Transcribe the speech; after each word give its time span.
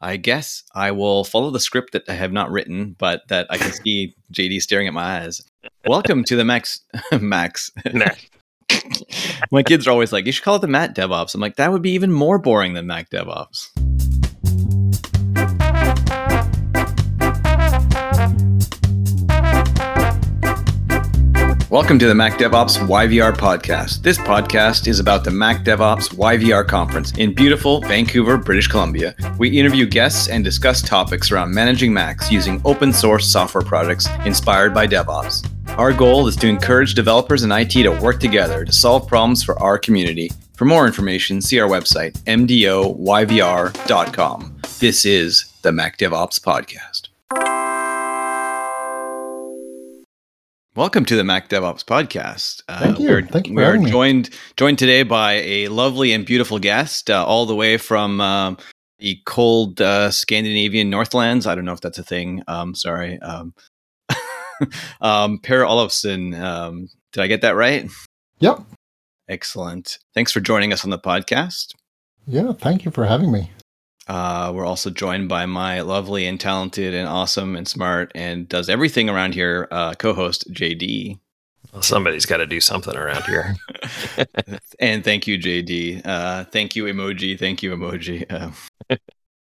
I 0.00 0.16
guess 0.16 0.62
I 0.74 0.92
will 0.92 1.24
follow 1.24 1.50
the 1.50 1.58
script 1.58 1.92
that 1.92 2.08
I 2.08 2.12
have 2.12 2.32
not 2.32 2.52
written, 2.52 2.94
but 2.98 3.26
that 3.28 3.48
I 3.50 3.58
can 3.58 3.72
see 3.72 4.14
JD 4.32 4.62
staring 4.62 4.86
at 4.86 4.94
my 4.94 5.22
eyes. 5.22 5.42
Welcome 5.86 6.22
to 6.24 6.36
the 6.36 6.44
Max 6.44 6.80
Max. 7.20 7.72
My 9.50 9.62
kids 9.62 9.86
are 9.86 9.90
always 9.90 10.12
like, 10.12 10.26
"You 10.26 10.32
should 10.32 10.44
call 10.44 10.56
it 10.56 10.60
the 10.60 10.68
Matt 10.68 10.94
DevOps." 10.94 11.34
I'm 11.34 11.40
like, 11.40 11.56
that 11.56 11.72
would 11.72 11.82
be 11.82 11.92
even 11.92 12.12
more 12.12 12.38
boring 12.38 12.74
than 12.74 12.86
Mac 12.86 13.10
DevOps. 13.10 13.70
Welcome 21.70 21.98
to 21.98 22.06
the 22.06 22.14
Mac 22.14 22.38
DevOps 22.38 22.78
YVR 22.78 23.36
podcast. 23.36 24.00
This 24.00 24.16
podcast 24.16 24.86
is 24.86 25.00
about 25.00 25.22
the 25.22 25.30
Mac 25.30 25.66
DevOps 25.66 26.14
YVR 26.14 26.66
conference 26.66 27.12
in 27.18 27.34
beautiful 27.34 27.82
Vancouver, 27.82 28.38
British 28.38 28.68
Columbia. 28.68 29.14
We 29.36 29.50
interview 29.50 29.84
guests 29.84 30.28
and 30.28 30.42
discuss 30.42 30.80
topics 30.80 31.30
around 31.30 31.52
managing 31.52 31.92
Macs 31.92 32.32
using 32.32 32.62
open 32.64 32.90
source 32.90 33.30
software 33.30 33.62
projects 33.62 34.08
inspired 34.24 34.72
by 34.72 34.86
DevOps. 34.86 35.46
Our 35.76 35.92
goal 35.92 36.26
is 36.26 36.36
to 36.36 36.48
encourage 36.48 36.94
developers 36.94 37.42
and 37.42 37.52
IT 37.52 37.72
to 37.72 37.90
work 37.90 38.18
together 38.18 38.64
to 38.64 38.72
solve 38.72 39.06
problems 39.06 39.42
for 39.42 39.60
our 39.62 39.76
community. 39.76 40.32
For 40.54 40.64
more 40.64 40.86
information, 40.86 41.42
see 41.42 41.60
our 41.60 41.68
website, 41.68 42.12
mdoyvr.com. 42.22 42.94
This 44.78 45.04
is 45.04 45.52
the 45.60 45.72
Mac 45.72 45.98
DevOps 45.98 46.40
podcast. 46.40 46.87
Welcome 50.78 51.04
to 51.06 51.16
the 51.16 51.24
Mac 51.24 51.48
DevOps 51.48 51.84
podcast. 51.84 52.62
Uh, 52.68 52.78
Thank 52.78 53.00
you. 53.00 53.08
We're, 53.08 53.22
Thank 53.22 53.48
you 53.48 53.54
we 53.54 53.64
are 53.64 53.76
joined 53.76 54.30
joined 54.56 54.78
today 54.78 55.02
by 55.02 55.32
a 55.32 55.66
lovely 55.66 56.12
and 56.12 56.24
beautiful 56.24 56.60
guest, 56.60 57.10
uh, 57.10 57.26
all 57.26 57.46
the 57.46 57.54
way 57.56 57.78
from 57.78 58.20
um, 58.20 58.56
the 59.00 59.20
cold 59.26 59.80
uh, 59.80 60.12
Scandinavian 60.12 60.88
Northlands. 60.88 61.48
I 61.48 61.56
don't 61.56 61.64
know 61.64 61.72
if 61.72 61.80
that's 61.80 61.98
a 61.98 62.04
thing. 62.04 62.44
Um, 62.46 62.76
sorry, 62.76 63.18
um, 63.22 63.54
um, 65.00 65.40
Per 65.40 65.64
Olofsson. 65.64 66.40
Um, 66.40 66.88
did 67.12 67.24
I 67.24 67.26
get 67.26 67.40
that 67.40 67.56
right? 67.56 67.90
Yep. 68.38 68.60
Excellent. 69.28 69.98
Thanks 70.14 70.30
for 70.30 70.38
joining 70.38 70.72
us 70.72 70.84
on 70.84 70.90
the 70.90 70.98
podcast. 71.00 71.74
Yeah. 72.24 72.52
Thank 72.52 72.84
you 72.84 72.92
for 72.92 73.04
having 73.04 73.32
me. 73.32 73.50
Uh, 74.08 74.52
we're 74.54 74.64
also 74.64 74.90
joined 74.90 75.28
by 75.28 75.46
my 75.46 75.80
lovely 75.82 76.26
and 76.26 76.40
talented 76.40 76.94
and 76.94 77.06
awesome 77.06 77.54
and 77.56 77.68
smart 77.68 78.10
and 78.14 78.48
does 78.48 78.68
everything 78.68 79.08
around 79.08 79.34
here 79.34 79.68
uh, 79.70 79.94
co-host 79.94 80.50
JD. 80.52 81.18
Well, 81.72 81.82
somebody's 81.82 82.24
got 82.24 82.38
to 82.38 82.46
do 82.46 82.60
something 82.60 82.96
around 82.96 83.24
here. 83.24 83.54
and 84.80 85.04
thank 85.04 85.26
you, 85.26 85.38
JD. 85.38 86.06
Uh, 86.06 86.44
thank 86.44 86.74
you, 86.74 86.84
emoji. 86.84 87.38
Thank 87.38 87.62
you, 87.62 87.76
emoji. 87.76 88.24
Uh, 88.30 88.96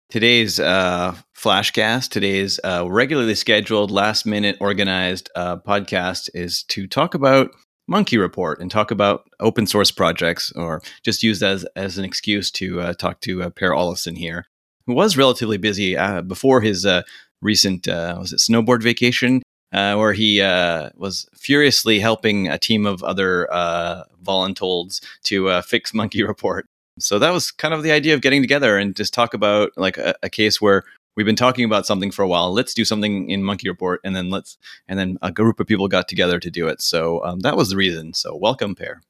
today's 0.09 0.59
uh, 0.59 1.15
flashcast, 1.35 2.09
today's 2.09 2.59
uh, 2.63 2.85
regularly 2.89 3.35
scheduled, 3.35 3.91
last 3.91 4.25
minute 4.25 4.55
organized 4.61 5.29
uh, 5.35 5.57
podcast 5.57 6.29
is 6.33 6.63
to 6.63 6.87
talk 6.87 7.13
about 7.13 7.51
MunkiReport 7.89 8.59
and 8.59 8.71
talk 8.71 8.91
about 8.91 9.23
open 9.39 9.67
source 9.67 9.91
projects, 9.91 10.51
or 10.53 10.81
just 11.03 11.23
use 11.23 11.39
that 11.39 11.51
as, 11.51 11.65
as 11.75 11.97
an 11.97 12.05
excuse 12.05 12.49
to 12.51 12.79
uh, 12.79 12.93
talk 12.93 13.19
to 13.21 13.43
uh, 13.43 13.49
Per 13.49 13.71
Olofsson 13.71 14.17
here, 14.17 14.45
who 14.87 14.93
was 14.93 15.17
relatively 15.17 15.57
busy 15.57 15.95
uh, 15.97 16.21
before 16.21 16.61
his 16.61 16.85
uh, 16.85 17.03
recent, 17.41 17.87
uh, 17.87 18.15
was 18.19 18.33
it 18.33 18.39
snowboard 18.39 18.81
vacation? 18.83 19.41
uh, 19.73 19.95
where 19.95 20.13
he 20.13 20.39
uh, 20.39 20.91
was 20.95 21.27
furiously 21.33 21.99
helping 21.99 22.47
a 22.47 22.59
team 22.59 22.85
of 22.85 23.03
other 23.03 23.51
uh, 23.51 24.03
voluntolds 24.21 25.01
to 25.23 25.49
uh, 25.49 25.61
fix 25.63 25.91
Munki 25.93 26.23
Report. 26.27 26.65
So 26.99 27.17
that 27.17 27.31
was 27.31 27.49
kind 27.49 27.73
of 27.73 27.81
the 27.81 27.91
idea 27.91 28.13
of 28.13 28.21
getting 28.21 28.43
together 28.43 28.77
and 28.77 28.95
just 28.95 29.15
talk 29.15 29.33
about 29.33 29.71
like 29.75 29.97
a, 29.97 30.13
a 30.21 30.29
case 30.29 30.61
where 30.61 30.83
we've 31.15 31.25
been 31.25 31.35
talking 31.35 31.65
about 31.65 31.87
something 31.87 32.11
for 32.11 32.21
a 32.21 32.27
while. 32.27 32.53
Let's 32.53 32.75
do 32.75 32.85
something 32.85 33.31
in 33.31 33.41
MunkiReport, 33.41 33.97
and 34.03 34.15
then 34.15 34.29
let's 34.29 34.59
and 34.87 34.99
then 34.99 35.17
a 35.23 35.31
group 35.31 35.59
of 35.59 35.65
people 35.65 35.87
got 35.87 36.07
together 36.07 36.39
to 36.39 36.51
do 36.51 36.67
it. 36.67 36.79
So 36.79 37.25
um, 37.25 37.39
that 37.39 37.57
was 37.57 37.71
the 37.71 37.75
reason. 37.75 38.13
So 38.13 38.35
welcome, 38.35 38.75
Per. 38.75 39.01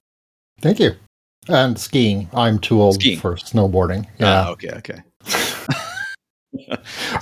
Thank 0.62 0.80
you. 0.80 0.94
And 1.50 1.78
skiing. 1.78 2.30
I'm 2.34 2.58
too 2.58 2.82
old 2.82 2.96
Skiing. 2.96 3.20
for 3.20 3.36
snowboarding. 3.36 4.06
Ah, 4.22 4.46
Yeah. 4.46 4.50
okay, 4.52 4.70
okay. 4.78 5.04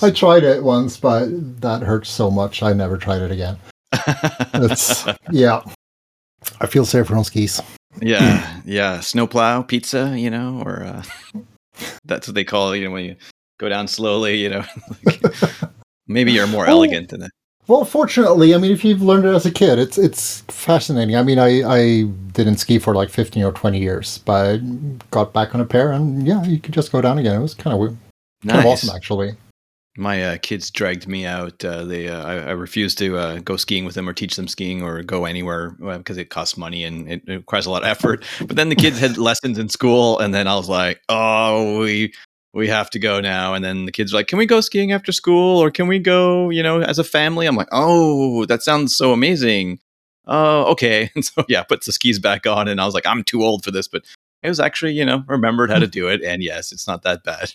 I 0.01 0.11
tried 0.11 0.43
it 0.43 0.63
once, 0.63 0.97
but 0.97 1.27
that 1.61 1.81
hurt 1.81 2.05
so 2.07 2.29
much. 2.31 2.61
I 2.63 2.73
never 2.73 2.97
tried 2.97 3.21
it 3.21 3.31
again. 3.31 3.57
It's 4.55 5.05
yeah. 5.31 5.61
I 6.59 6.65
feel 6.67 6.85
safer 6.85 7.15
on 7.15 7.23
skis. 7.23 7.61
yeah, 8.01 8.59
yeah. 8.65 8.99
Snowplow 8.99 9.63
pizza, 9.63 10.17
you 10.17 10.29
know, 10.29 10.61
or 10.65 10.83
uh, 10.83 11.03
that's 12.05 12.27
what 12.27 12.35
they 12.35 12.43
call 12.43 12.71
it. 12.71 12.79
You 12.79 12.85
know, 12.85 12.91
when 12.91 13.05
you 13.05 13.15
go 13.59 13.69
down 13.69 13.87
slowly, 13.87 14.37
you 14.41 14.49
know. 14.49 14.63
Maybe 16.07 16.31
you're 16.31 16.47
more 16.47 16.65
Oh. 16.67 16.71
elegant 16.71 17.09
than 17.09 17.21
that. 17.21 17.31
Well, 17.67 17.85
fortunately, 17.85 18.53
I 18.53 18.57
mean, 18.57 18.71
if 18.71 18.83
you've 18.83 19.03
learned 19.03 19.25
it 19.25 19.33
as 19.35 19.45
a 19.45 19.51
kid, 19.51 19.77
it's 19.79 19.97
it's 19.97 20.41
fascinating. 20.49 21.15
I 21.15 21.23
mean, 21.23 21.37
I 21.39 21.61
I 21.63 22.03
didn't 22.33 22.57
ski 22.57 22.79
for 22.79 22.93
like 22.95 23.09
15 23.09 23.43
or 23.43 23.51
20 23.51 23.79
years, 23.79 24.17
but 24.25 24.57
got 25.11 25.31
back 25.31 25.53
on 25.55 25.61
a 25.61 25.65
pair, 25.65 25.91
and 25.91 26.25
yeah, 26.27 26.43
you 26.43 26.59
could 26.59 26.73
just 26.73 26.91
go 26.91 27.01
down 27.01 27.17
again. 27.19 27.35
It 27.35 27.41
was 27.41 27.53
kind 27.53 27.73
of 27.73 27.79
weird, 27.79 27.97
kind 28.47 28.59
of 28.59 28.65
awesome, 28.65 28.95
actually. 28.95 29.35
My 29.97 30.23
uh, 30.23 30.37
kids 30.41 30.71
dragged 30.71 31.05
me 31.07 31.25
out. 31.25 31.63
Uh, 31.65 31.83
they, 31.83 32.07
uh, 32.07 32.23
I, 32.25 32.33
I 32.35 32.51
refused 32.51 32.97
to 32.99 33.17
uh, 33.17 33.39
go 33.39 33.57
skiing 33.57 33.83
with 33.83 33.95
them 33.95 34.07
or 34.07 34.13
teach 34.13 34.37
them 34.37 34.47
skiing 34.47 34.81
or 34.81 35.03
go 35.03 35.25
anywhere 35.25 35.75
uh, 35.83 35.97
because 35.97 36.17
it 36.17 36.29
costs 36.29 36.55
money 36.55 36.85
and 36.85 37.11
it, 37.11 37.23
it 37.27 37.35
requires 37.35 37.65
a 37.65 37.71
lot 37.71 37.83
of 37.83 37.89
effort. 37.89 38.23
But 38.39 38.55
then 38.55 38.69
the 38.69 38.75
kids 38.75 38.99
had 38.99 39.17
lessons 39.17 39.57
in 39.57 39.67
school, 39.67 40.17
and 40.19 40.33
then 40.33 40.47
I 40.47 40.55
was 40.55 40.69
like, 40.69 41.01
"Oh, 41.09 41.79
we 41.79 42.13
we 42.53 42.69
have 42.69 42.89
to 42.91 42.99
go 42.99 43.19
now." 43.19 43.53
And 43.53 43.65
then 43.65 43.85
the 43.85 43.91
kids 43.91 44.13
were 44.13 44.19
like, 44.19 44.27
"Can 44.27 44.37
we 44.37 44.45
go 44.45 44.61
skiing 44.61 44.93
after 44.93 45.11
school, 45.11 45.59
or 45.59 45.69
can 45.69 45.87
we 45.87 45.99
go, 45.99 46.49
you 46.49 46.63
know, 46.63 46.81
as 46.81 46.97
a 46.97 47.03
family?" 47.03 47.45
I'm 47.45 47.57
like, 47.57 47.69
"Oh, 47.71 48.45
that 48.45 48.63
sounds 48.63 48.95
so 48.95 49.11
amazing." 49.11 49.79
Oh, 50.25 50.63
okay. 50.71 51.09
And 51.15 51.25
so 51.25 51.43
yeah, 51.49 51.63
put 51.63 51.83
the 51.83 51.91
skis 51.91 52.17
back 52.17 52.47
on, 52.47 52.69
and 52.69 52.79
I 52.79 52.85
was 52.85 52.93
like, 52.93 53.05
"I'm 53.05 53.25
too 53.25 53.43
old 53.43 53.65
for 53.65 53.71
this," 53.71 53.89
but 53.89 54.03
it 54.41 54.47
was 54.47 54.59
actually, 54.61 54.93
you 54.93 55.05
know, 55.05 55.23
remembered 55.27 55.69
how 55.69 55.79
to 55.79 55.87
do 55.87 56.07
it, 56.07 56.23
and 56.23 56.41
yes, 56.41 56.71
it's 56.71 56.87
not 56.87 57.03
that 57.03 57.23
bad. 57.23 57.51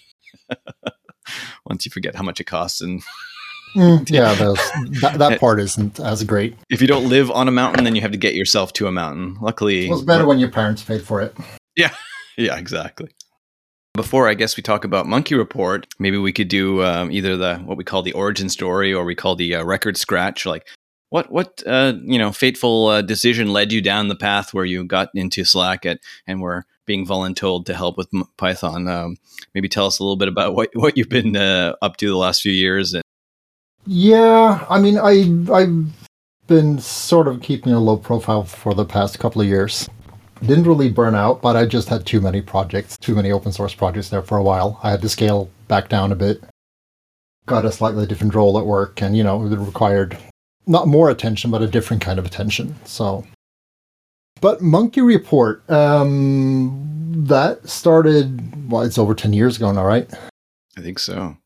Once 1.66 1.84
you 1.84 1.90
forget 1.90 2.14
how 2.14 2.22
much 2.22 2.40
it 2.40 2.44
costs 2.44 2.80
and 2.80 3.02
Mm, 3.74 4.08
yeah, 4.08 4.32
those, 4.32 4.56
that 5.02 5.16
that 5.18 5.38
part 5.40 5.60
isn't 5.60 6.00
as 6.00 6.24
great. 6.24 6.56
if 6.70 6.80
you 6.80 6.86
don't 6.86 7.10
live 7.10 7.30
on 7.30 7.46
a 7.46 7.50
mountain, 7.50 7.84
then 7.84 7.94
you 7.94 8.00
have 8.00 8.12
to 8.12 8.16
get 8.16 8.34
yourself 8.34 8.72
to 8.74 8.86
a 8.86 8.92
mountain. 8.92 9.36
Luckily, 9.38 9.86
It 9.86 9.90
was 9.90 10.02
better 10.02 10.24
when 10.26 10.38
your 10.38 10.50
parents 10.50 10.82
paid 10.82 11.02
for 11.02 11.20
it. 11.20 11.36
yeah, 11.76 11.90
Yeah, 12.38 12.56
exactly. 12.56 13.10
Before 13.92 14.28
I 14.28 14.34
guess 14.34 14.56
we 14.56 14.62
talk 14.62 14.84
about 14.84 15.04
MunkiReport, 15.06 15.84
maybe 15.98 16.16
we 16.16 16.32
could 16.32 16.48
do 16.48 16.82
um, 16.84 17.10
either 17.10 17.36
the 17.36 17.56
what 17.58 17.76
we 17.76 17.84
call 17.84 18.02
the 18.02 18.12
origin 18.12 18.48
story 18.48 18.94
or 18.94 19.04
we 19.04 19.14
call 19.14 19.36
the 19.36 19.56
uh, 19.56 19.64
record 19.64 19.98
scratch. 19.98 20.46
Like, 20.46 20.66
what 21.10 21.30
what 21.30 21.62
uh, 21.66 21.94
you 22.02 22.18
know 22.18 22.32
fateful 22.32 22.86
uh, 22.86 23.02
decision 23.02 23.52
led 23.52 23.72
you 23.72 23.82
down 23.82 24.08
the 24.08 24.16
path 24.16 24.54
where 24.54 24.64
you 24.64 24.84
got 24.84 25.08
into 25.14 25.44
Slack 25.44 25.84
at 25.84 25.98
and 26.26 26.40
were 26.40 26.64
being 26.86 27.06
voluntold 27.06 27.66
to 27.66 27.74
help 27.74 27.96
with 27.96 28.08
Python? 28.36 28.88
Um, 28.88 29.16
maybe 29.54 29.68
tell 29.68 29.86
us 29.86 29.98
a 29.98 30.02
little 30.02 30.16
bit 30.16 30.28
about 30.28 30.54
what 30.54 30.70
what 30.74 30.96
you've 30.96 31.08
been 31.08 31.36
uh, 31.36 31.74
up 31.82 31.96
to 31.98 32.08
the 32.08 32.16
last 32.16 32.42
few 32.42 32.52
years. 32.52 32.94
And 32.94 33.02
Yeah, 33.86 34.64
I 34.68 34.80
mean, 34.80 34.98
I 34.98 35.52
I've 35.52 36.06
been 36.46 36.78
sort 36.78 37.28
of 37.28 37.42
keeping 37.42 37.72
a 37.72 37.80
low 37.80 37.96
profile 37.96 38.44
for 38.44 38.74
the 38.74 38.84
past 38.84 39.18
couple 39.18 39.42
of 39.42 39.48
years. 39.48 39.88
Didn't 40.40 40.64
really 40.64 40.90
burn 40.90 41.14
out, 41.14 41.40
but 41.40 41.56
I 41.56 41.64
just 41.64 41.88
had 41.88 42.04
too 42.04 42.20
many 42.20 42.42
projects, 42.42 42.96
too 42.98 43.14
many 43.14 43.32
open 43.32 43.52
source 43.52 43.74
projects 43.74 44.10
there 44.10 44.22
for 44.22 44.36
a 44.36 44.42
while. 44.42 44.78
I 44.82 44.90
had 44.90 45.02
to 45.02 45.08
scale 45.08 45.50
back 45.66 45.88
down 45.88 46.12
a 46.12 46.16
bit. 46.16 46.42
Got 47.46 47.64
a 47.64 47.72
slightly 47.72 48.06
different 48.06 48.34
role 48.34 48.58
at 48.58 48.66
work, 48.66 49.00
and 49.00 49.16
you 49.16 49.24
know, 49.24 49.44
it 49.46 49.56
required 49.56 50.18
not 50.66 50.88
more 50.88 51.10
attention, 51.10 51.50
but 51.50 51.62
a 51.62 51.66
different 51.66 52.02
kind 52.02 52.18
of 52.18 52.26
attention. 52.26 52.74
So, 52.84 53.24
but 54.40 54.60
MunkiReport, 54.60 55.68
um, 55.70 57.24
that 57.26 57.68
started. 57.68 58.70
Well, 58.70 58.82
it's 58.82 58.98
over 58.98 59.14
ten 59.14 59.32
years 59.32 59.56
ago 59.56 59.72
now, 59.72 59.84
right? 59.84 60.08
I 60.76 60.80
think 60.80 60.98
so. 60.98 61.36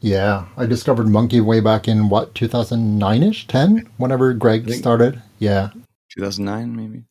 Yeah, 0.00 0.46
I 0.56 0.66
discovered 0.66 1.06
Munki 1.06 1.40
way 1.40 1.60
back 1.60 1.86
in 1.86 2.08
what 2.08 2.34
2009ish, 2.34 3.46
10, 3.46 3.88
whenever 3.98 4.32
Greg 4.34 4.68
started. 4.72 5.22
Yeah, 5.38 5.70
2009, 6.16 6.74
maybe. 6.74 7.04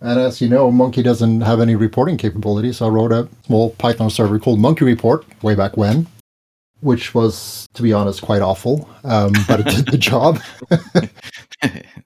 and 0.00 0.18
as 0.18 0.40
you 0.40 0.48
know, 0.48 0.70
Munki 0.70 1.04
doesn't 1.04 1.42
have 1.42 1.60
any 1.60 1.76
reporting 1.76 2.16
capability, 2.16 2.72
so 2.72 2.86
I 2.86 2.88
wrote 2.88 3.12
a 3.12 3.28
small 3.44 3.70
Python 3.74 4.08
server 4.08 4.38
called 4.38 4.58
MunkiReport 4.58 5.24
way 5.42 5.54
back 5.54 5.76
when, 5.76 6.06
which 6.80 7.14
was, 7.14 7.66
to 7.74 7.82
be 7.82 7.92
honest, 7.92 8.22
quite 8.22 8.40
awful, 8.40 8.88
um, 9.04 9.32
but 9.46 9.60
it 9.60 9.66
did 9.66 9.86
the 9.88 9.98
job. 9.98 10.40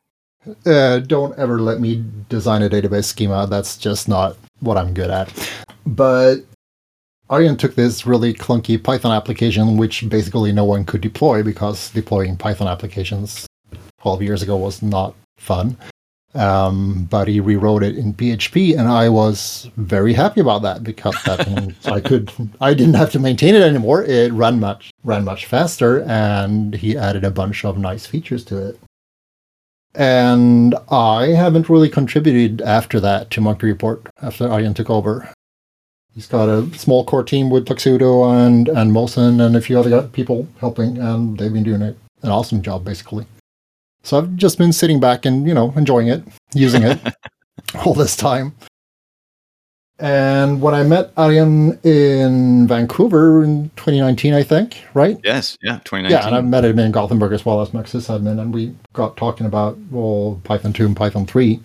Uh, 0.64 0.98
don't 0.98 1.38
ever 1.38 1.60
let 1.60 1.80
me 1.80 2.04
design 2.28 2.62
a 2.62 2.68
database 2.68 3.04
schema. 3.04 3.46
That's 3.46 3.76
just 3.76 4.08
not 4.08 4.36
what 4.60 4.78
I'm 4.78 4.94
good 4.94 5.10
at. 5.10 5.32
But 5.86 6.38
Arjen 7.28 7.56
took 7.56 7.74
this 7.74 8.06
really 8.06 8.34
clunky 8.34 8.82
Python 8.82 9.12
application, 9.12 9.76
which 9.76 10.08
basically 10.08 10.52
no 10.52 10.64
one 10.64 10.84
could 10.84 11.00
deploy 11.00 11.42
because 11.42 11.90
deploying 11.90 12.36
Python 12.36 12.68
applications 12.68 13.46
12 14.00 14.22
years 14.22 14.42
ago 14.42 14.56
was 14.56 14.82
not 14.82 15.14
fun. 15.38 15.76
Um, 16.32 17.08
but 17.10 17.26
he 17.26 17.40
rewrote 17.40 17.82
it 17.82 17.98
in 17.98 18.14
PHP, 18.14 18.78
and 18.78 18.86
I 18.86 19.08
was 19.08 19.68
very 19.76 20.12
happy 20.12 20.40
about 20.40 20.62
that 20.62 20.84
because 20.84 21.16
that 21.24 21.48
means 21.50 21.86
I 21.86 22.00
could, 22.00 22.32
I 22.60 22.72
didn't 22.72 22.94
have 22.94 23.10
to 23.12 23.18
maintain 23.18 23.56
it 23.56 23.62
anymore. 23.62 24.04
It 24.04 24.32
ran 24.32 24.60
much, 24.60 24.92
ran 25.02 25.24
much 25.24 25.46
faster, 25.46 26.02
and 26.02 26.74
he 26.74 26.96
added 26.96 27.24
a 27.24 27.32
bunch 27.32 27.64
of 27.64 27.78
nice 27.78 28.06
features 28.06 28.44
to 28.44 28.68
it. 28.68 28.78
And 29.94 30.74
I 30.90 31.28
haven't 31.28 31.68
really 31.68 31.88
contributed 31.88 32.62
after 32.62 33.00
that 33.00 33.30
to 33.30 33.40
MunkiReport 33.40 34.08
after 34.22 34.48
Arjen 34.48 34.74
took 34.74 34.88
over. 34.88 35.32
He's 36.14 36.26
got 36.26 36.48
a 36.48 36.72
small 36.76 37.04
core 37.04 37.24
team 37.24 37.50
with 37.50 37.66
Tuxedo 37.66 38.28
and 38.30 38.68
and 38.68 38.92
Mosen 38.92 39.40
and 39.40 39.56
a 39.56 39.60
few 39.60 39.78
other 39.78 40.02
people 40.02 40.48
helping, 40.58 40.98
and 40.98 41.38
they've 41.38 41.52
been 41.52 41.62
doing 41.62 41.82
a, 41.82 41.94
an 42.22 42.30
awesome 42.30 42.62
job 42.62 42.84
basically. 42.84 43.26
So 44.02 44.18
I've 44.18 44.36
just 44.36 44.58
been 44.58 44.72
sitting 44.72 44.98
back 45.00 45.24
and 45.24 45.46
you 45.46 45.54
know 45.54 45.72
enjoying 45.76 46.08
it, 46.08 46.22
using 46.54 46.82
it 46.82 46.98
all 47.84 47.94
this 47.94 48.16
time. 48.16 48.54
And 50.00 50.62
when 50.62 50.72
I 50.74 50.82
met 50.82 51.12
Arjen 51.18 51.78
in 51.82 52.66
Vancouver 52.66 53.44
in 53.44 53.70
2019, 53.76 54.32
I 54.32 54.42
think, 54.42 54.82
right? 54.94 55.18
Yes, 55.22 55.58
yeah, 55.62 55.78
2019. 55.84 56.10
Yeah, 56.10 56.26
and 56.26 56.34
I 56.34 56.40
met 56.40 56.64
him 56.64 56.78
in 56.78 56.90
Gothenburg 56.90 57.32
as 57.32 57.44
well 57.44 57.60
as 57.60 57.70
MacSysAdmin, 57.70 58.40
and 58.40 58.54
we 58.54 58.74
got 58.94 59.18
talking 59.18 59.46
about 59.46 59.78
well 59.90 60.40
Python 60.44 60.72
2 60.72 60.86
and 60.86 60.96
Python 60.96 61.26
3 61.26 61.60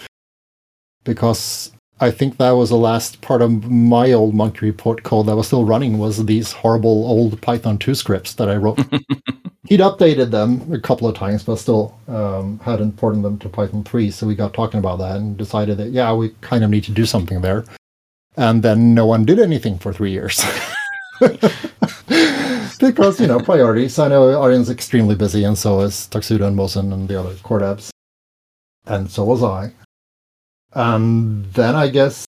because 1.05 1.71
I 2.01 2.11
think 2.11 2.37
that 2.37 2.51
was 2.51 2.69
the 2.69 2.75
last 2.75 3.21
part 3.21 3.41
of 3.41 3.71
my 3.71 4.11
old 4.11 4.35
MunkiReport 4.35 5.03
code 5.03 5.27
that 5.27 5.35
was 5.37 5.47
still 5.47 5.63
running 5.63 5.97
was 5.97 6.25
these 6.25 6.51
horrible 6.51 7.05
old 7.07 7.41
Python 7.41 7.77
2 7.77 7.95
scripts 7.95 8.33
that 8.33 8.49
I 8.49 8.57
wrote. 8.57 8.79
He'd 9.67 9.79
updated 9.79 10.29
them 10.29 10.71
a 10.73 10.79
couple 10.79 11.07
of 11.07 11.15
times, 11.15 11.43
but 11.43 11.55
still 11.55 11.97
um, 12.07 12.59
hadn't 12.59 12.97
ported 12.97 13.23
them 13.23 13.39
to 13.39 13.49
Python 13.49 13.83
3. 13.83 14.11
So 14.11 14.27
we 14.27 14.35
got 14.35 14.53
talking 14.53 14.79
about 14.79 14.99
that 14.99 15.15
and 15.15 15.37
decided 15.37 15.77
that, 15.77 15.89
yeah, 15.89 16.13
we 16.13 16.35
kind 16.41 16.63
of 16.63 16.69
need 16.69 16.83
to 16.83 16.91
do 16.91 17.05
something 17.05 17.41
there. 17.41 17.63
And 18.37 18.63
then 18.63 18.93
no 18.93 19.05
one 19.05 19.25
did 19.25 19.39
anything 19.39 19.77
for 19.77 19.93
three 19.93 20.11
years. 20.11 20.43
because, 22.79 23.19
you 23.19 23.27
know, 23.27 23.39
priorities. 23.39 23.97
I 23.97 24.09
know 24.09 24.23
Arjen's 24.39 24.69
extremely 24.69 25.15
busy, 25.15 25.43
and 25.43 25.57
so 25.57 25.81
is 25.81 26.07
Tuxedo 26.07 26.47
and 26.47 26.57
Mosen 26.57 26.91
and 26.93 27.07
the 27.07 27.19
other 27.19 27.35
core 27.35 27.61
devs. 27.61 27.89
And 28.85 29.09
so 29.09 29.23
was 29.23 29.41
I. 29.43 29.71
And 30.73 31.45
then 31.53 31.73
I 31.75 31.87
guess 31.87 32.25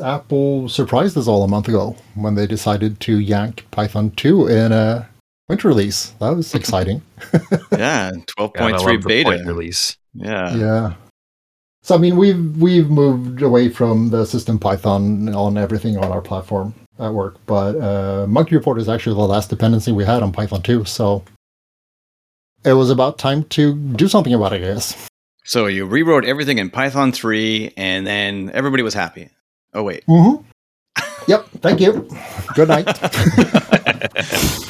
Apple 0.00 0.68
surprised 0.68 1.18
us 1.18 1.26
all 1.26 1.42
a 1.42 1.48
month 1.48 1.66
ago 1.66 1.96
when 2.14 2.36
they 2.36 2.46
decided 2.46 3.00
to 3.00 3.18
yank 3.18 3.66
Python 3.72 4.12
2 4.12 4.46
in 4.46 4.72
a 4.72 5.08
winter 5.48 5.68
release. 5.68 6.10
That 6.20 6.30
was 6.30 6.54
exciting. 6.54 7.02
yeah, 7.72 8.12
12.3 8.38 9.04
beta 9.04 9.42
release. 9.44 9.96
Yeah. 10.14 10.54
Yeah. 10.54 10.94
So 11.82 11.94
I 11.94 11.98
mean 11.98 12.16
we've 12.16 12.56
we've 12.60 12.90
moved 12.90 13.42
away 13.42 13.68
from 13.68 14.10
the 14.10 14.24
system 14.26 14.58
Python 14.58 15.34
on 15.34 15.56
everything 15.56 15.96
on 15.96 16.12
our 16.12 16.20
platform 16.20 16.74
at 16.98 17.12
work, 17.14 17.36
but 17.46 17.76
uh, 17.76 18.26
MunkiReport 18.26 18.78
is 18.78 18.88
actually 18.88 19.14
the 19.14 19.20
last 19.26 19.48
dependency 19.48 19.90
we 19.90 20.04
had 20.04 20.22
on 20.22 20.32
Python 20.32 20.60
2, 20.60 20.84
so 20.84 21.24
it 22.64 22.74
was 22.74 22.90
about 22.90 23.18
time 23.18 23.44
to 23.44 23.74
do 23.74 24.06
something 24.06 24.34
about 24.34 24.52
it, 24.52 24.56
I 24.56 24.74
guess. 24.74 25.08
So 25.44 25.66
you 25.66 25.86
rewrote 25.86 26.26
everything 26.26 26.58
in 26.58 26.68
Python 26.68 27.12
3, 27.12 27.72
and 27.76 28.06
then 28.06 28.50
everybody 28.52 28.82
was 28.82 28.92
happy. 28.92 29.30
Oh, 29.72 29.82
wait. 29.82 30.04
Mm-hmm. 30.06 30.44
Yep. 31.26 31.46
Thank 31.60 31.80
you. 31.80 32.08
Good 32.54 32.68
night. 32.68 32.86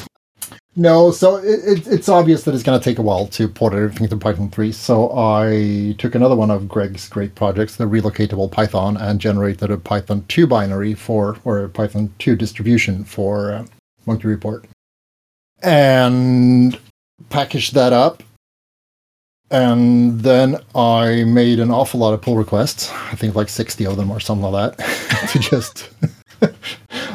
no, 0.75 1.11
so 1.11 1.37
it, 1.37 1.59
it, 1.65 1.87
it's 1.87 2.09
obvious 2.09 2.43
that 2.43 2.53
it's 2.53 2.63
going 2.63 2.79
to 2.79 2.83
take 2.83 2.99
a 2.99 3.01
while 3.01 3.27
to 3.27 3.47
port 3.47 3.73
everything 3.73 4.07
to 4.07 4.17
Python 4.17 4.49
3. 4.49 4.71
So 4.71 5.11
I 5.17 5.95
took 5.97 6.15
another 6.15 6.35
one 6.35 6.51
of 6.51 6.67
Greg's 6.67 7.09
great 7.09 7.35
projects, 7.35 7.75
the 7.75 7.85
relocatable 7.85 8.51
Python, 8.51 8.97
and 8.97 9.19
generated 9.19 9.71
a 9.71 9.77
Python 9.77 10.25
2 10.27 10.47
binary 10.47 10.93
for, 10.93 11.37
or 11.43 11.63
a 11.63 11.69
Python 11.69 12.13
2 12.19 12.35
distribution 12.35 13.03
for 13.03 13.51
uh, 13.51 13.65
MunkiReport. 14.07 14.65
And 15.61 16.79
packaged 17.29 17.75
that 17.75 17.93
up 17.93 18.23
and 19.51 20.21
then 20.21 20.57
I 20.73 21.25
made 21.25 21.59
an 21.59 21.71
awful 21.71 21.99
lot 21.99 22.13
of 22.13 22.21
pull 22.21 22.37
requests. 22.37 22.89
I 22.89 23.15
think 23.15 23.35
like 23.35 23.49
60 23.49 23.85
of 23.85 23.97
them 23.97 24.09
or 24.09 24.21
something 24.21 24.49
like 24.49 24.77
that 24.77 25.27
to 25.31 25.39
just 25.39 25.89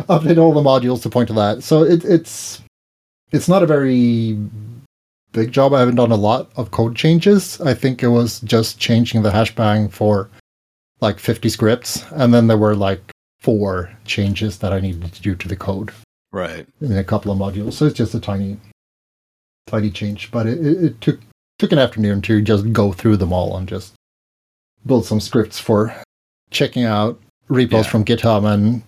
update 0.06 0.36
all 0.36 0.52
the 0.52 0.60
modules 0.60 1.02
to 1.02 1.10
point 1.10 1.28
to 1.28 1.34
that. 1.34 1.62
So 1.62 1.82
it, 1.82 2.04
it's 2.04 2.60
it's 3.32 3.48
not 3.48 3.62
a 3.62 3.66
very 3.66 4.38
big 5.32 5.52
job. 5.52 5.74
I 5.74 5.80
haven't 5.80 5.96
done 5.96 6.12
a 6.12 6.16
lot 6.16 6.50
of 6.56 6.70
code 6.70 6.96
changes. 6.96 7.60
I 7.60 7.74
think 7.74 8.02
it 8.02 8.08
was 8.08 8.40
just 8.40 8.78
changing 8.78 9.22
the 9.22 9.30
hashbang 9.30 9.92
for 9.92 10.30
like 11.00 11.18
50 11.18 11.48
scripts, 11.48 12.04
and 12.12 12.32
then 12.32 12.46
there 12.46 12.56
were 12.56 12.74
like 12.74 13.12
four 13.40 13.90
changes 14.04 14.58
that 14.58 14.72
I 14.72 14.80
needed 14.80 15.12
to 15.12 15.22
do 15.22 15.34
to 15.34 15.48
the 15.48 15.56
code. 15.56 15.92
Right. 16.32 16.66
In 16.80 16.96
a 16.96 17.04
couple 17.04 17.30
of 17.30 17.38
modules. 17.38 17.74
So 17.74 17.86
it's 17.86 17.96
just 17.96 18.14
a 18.14 18.20
tiny 18.20 18.58
tiny 19.66 19.90
change, 19.90 20.30
but 20.30 20.46
it, 20.46 20.58
it, 20.60 21.00
took 21.00 21.20
took 21.58 21.72
an 21.72 21.78
afternoon 21.78 22.22
to 22.22 22.40
just 22.40 22.72
go 22.72 22.92
through 22.92 23.16
them 23.16 23.32
all 23.32 23.56
and 23.56 23.68
just 23.68 23.94
build 24.84 25.04
some 25.04 25.20
scripts 25.20 25.58
for 25.58 25.94
checking 26.50 26.84
out 26.84 27.20
repos 27.48 27.84
yeah. 27.84 27.90
from 27.90 28.04
GitHub 28.04 28.44
and 28.44 28.82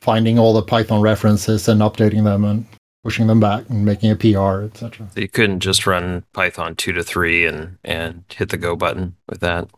finding 0.00 0.38
all 0.38 0.52
the 0.52 0.62
Python 0.62 1.00
references 1.00 1.68
and 1.68 1.80
updating 1.80 2.24
them 2.24 2.44
and 2.44 2.66
pushing 3.04 3.28
them 3.28 3.38
back 3.38 3.70
and 3.70 3.84
making 3.84 4.10
a 4.10 4.16
PR, 4.16 4.64
etc. 4.64 5.06
So 5.14 5.20
you 5.20 5.28
couldn't 5.28 5.60
just 5.60 5.86
run 5.86 6.24
Python 6.32 6.74
two 6.74 6.92
to 6.92 7.04
three 7.04 7.46
and 7.46 7.78
and 7.84 8.24
hit 8.28 8.48
the 8.48 8.56
go 8.56 8.74
button 8.74 9.14
with 9.28 9.40
that. 9.40 9.68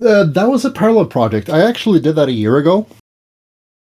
Uh, 0.00 0.24
that 0.24 0.48
was 0.48 0.64
a 0.64 0.70
parallel 0.70 1.06
project. 1.06 1.50
I 1.50 1.60
actually 1.60 2.00
did 2.00 2.16
that 2.16 2.28
a 2.28 2.32
year 2.32 2.56
ago. 2.56 2.86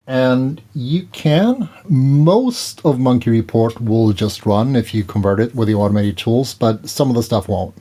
And 0.05 0.61
you 0.75 1.07
can. 1.13 1.69
Most 1.87 2.85
of 2.85 2.97
MunkiReport 2.97 3.79
will 3.79 4.11
just 4.11 4.45
run 4.45 4.75
if 4.75 4.93
you 4.93 5.03
convert 5.03 5.39
it 5.39 5.55
with 5.55 5.69
the 5.69 5.75
automated 5.75 6.17
tools, 6.17 6.53
but 6.53 6.87
some 6.87 7.09
of 7.09 7.15
the 7.15 7.23
stuff 7.23 7.47
won't 7.47 7.73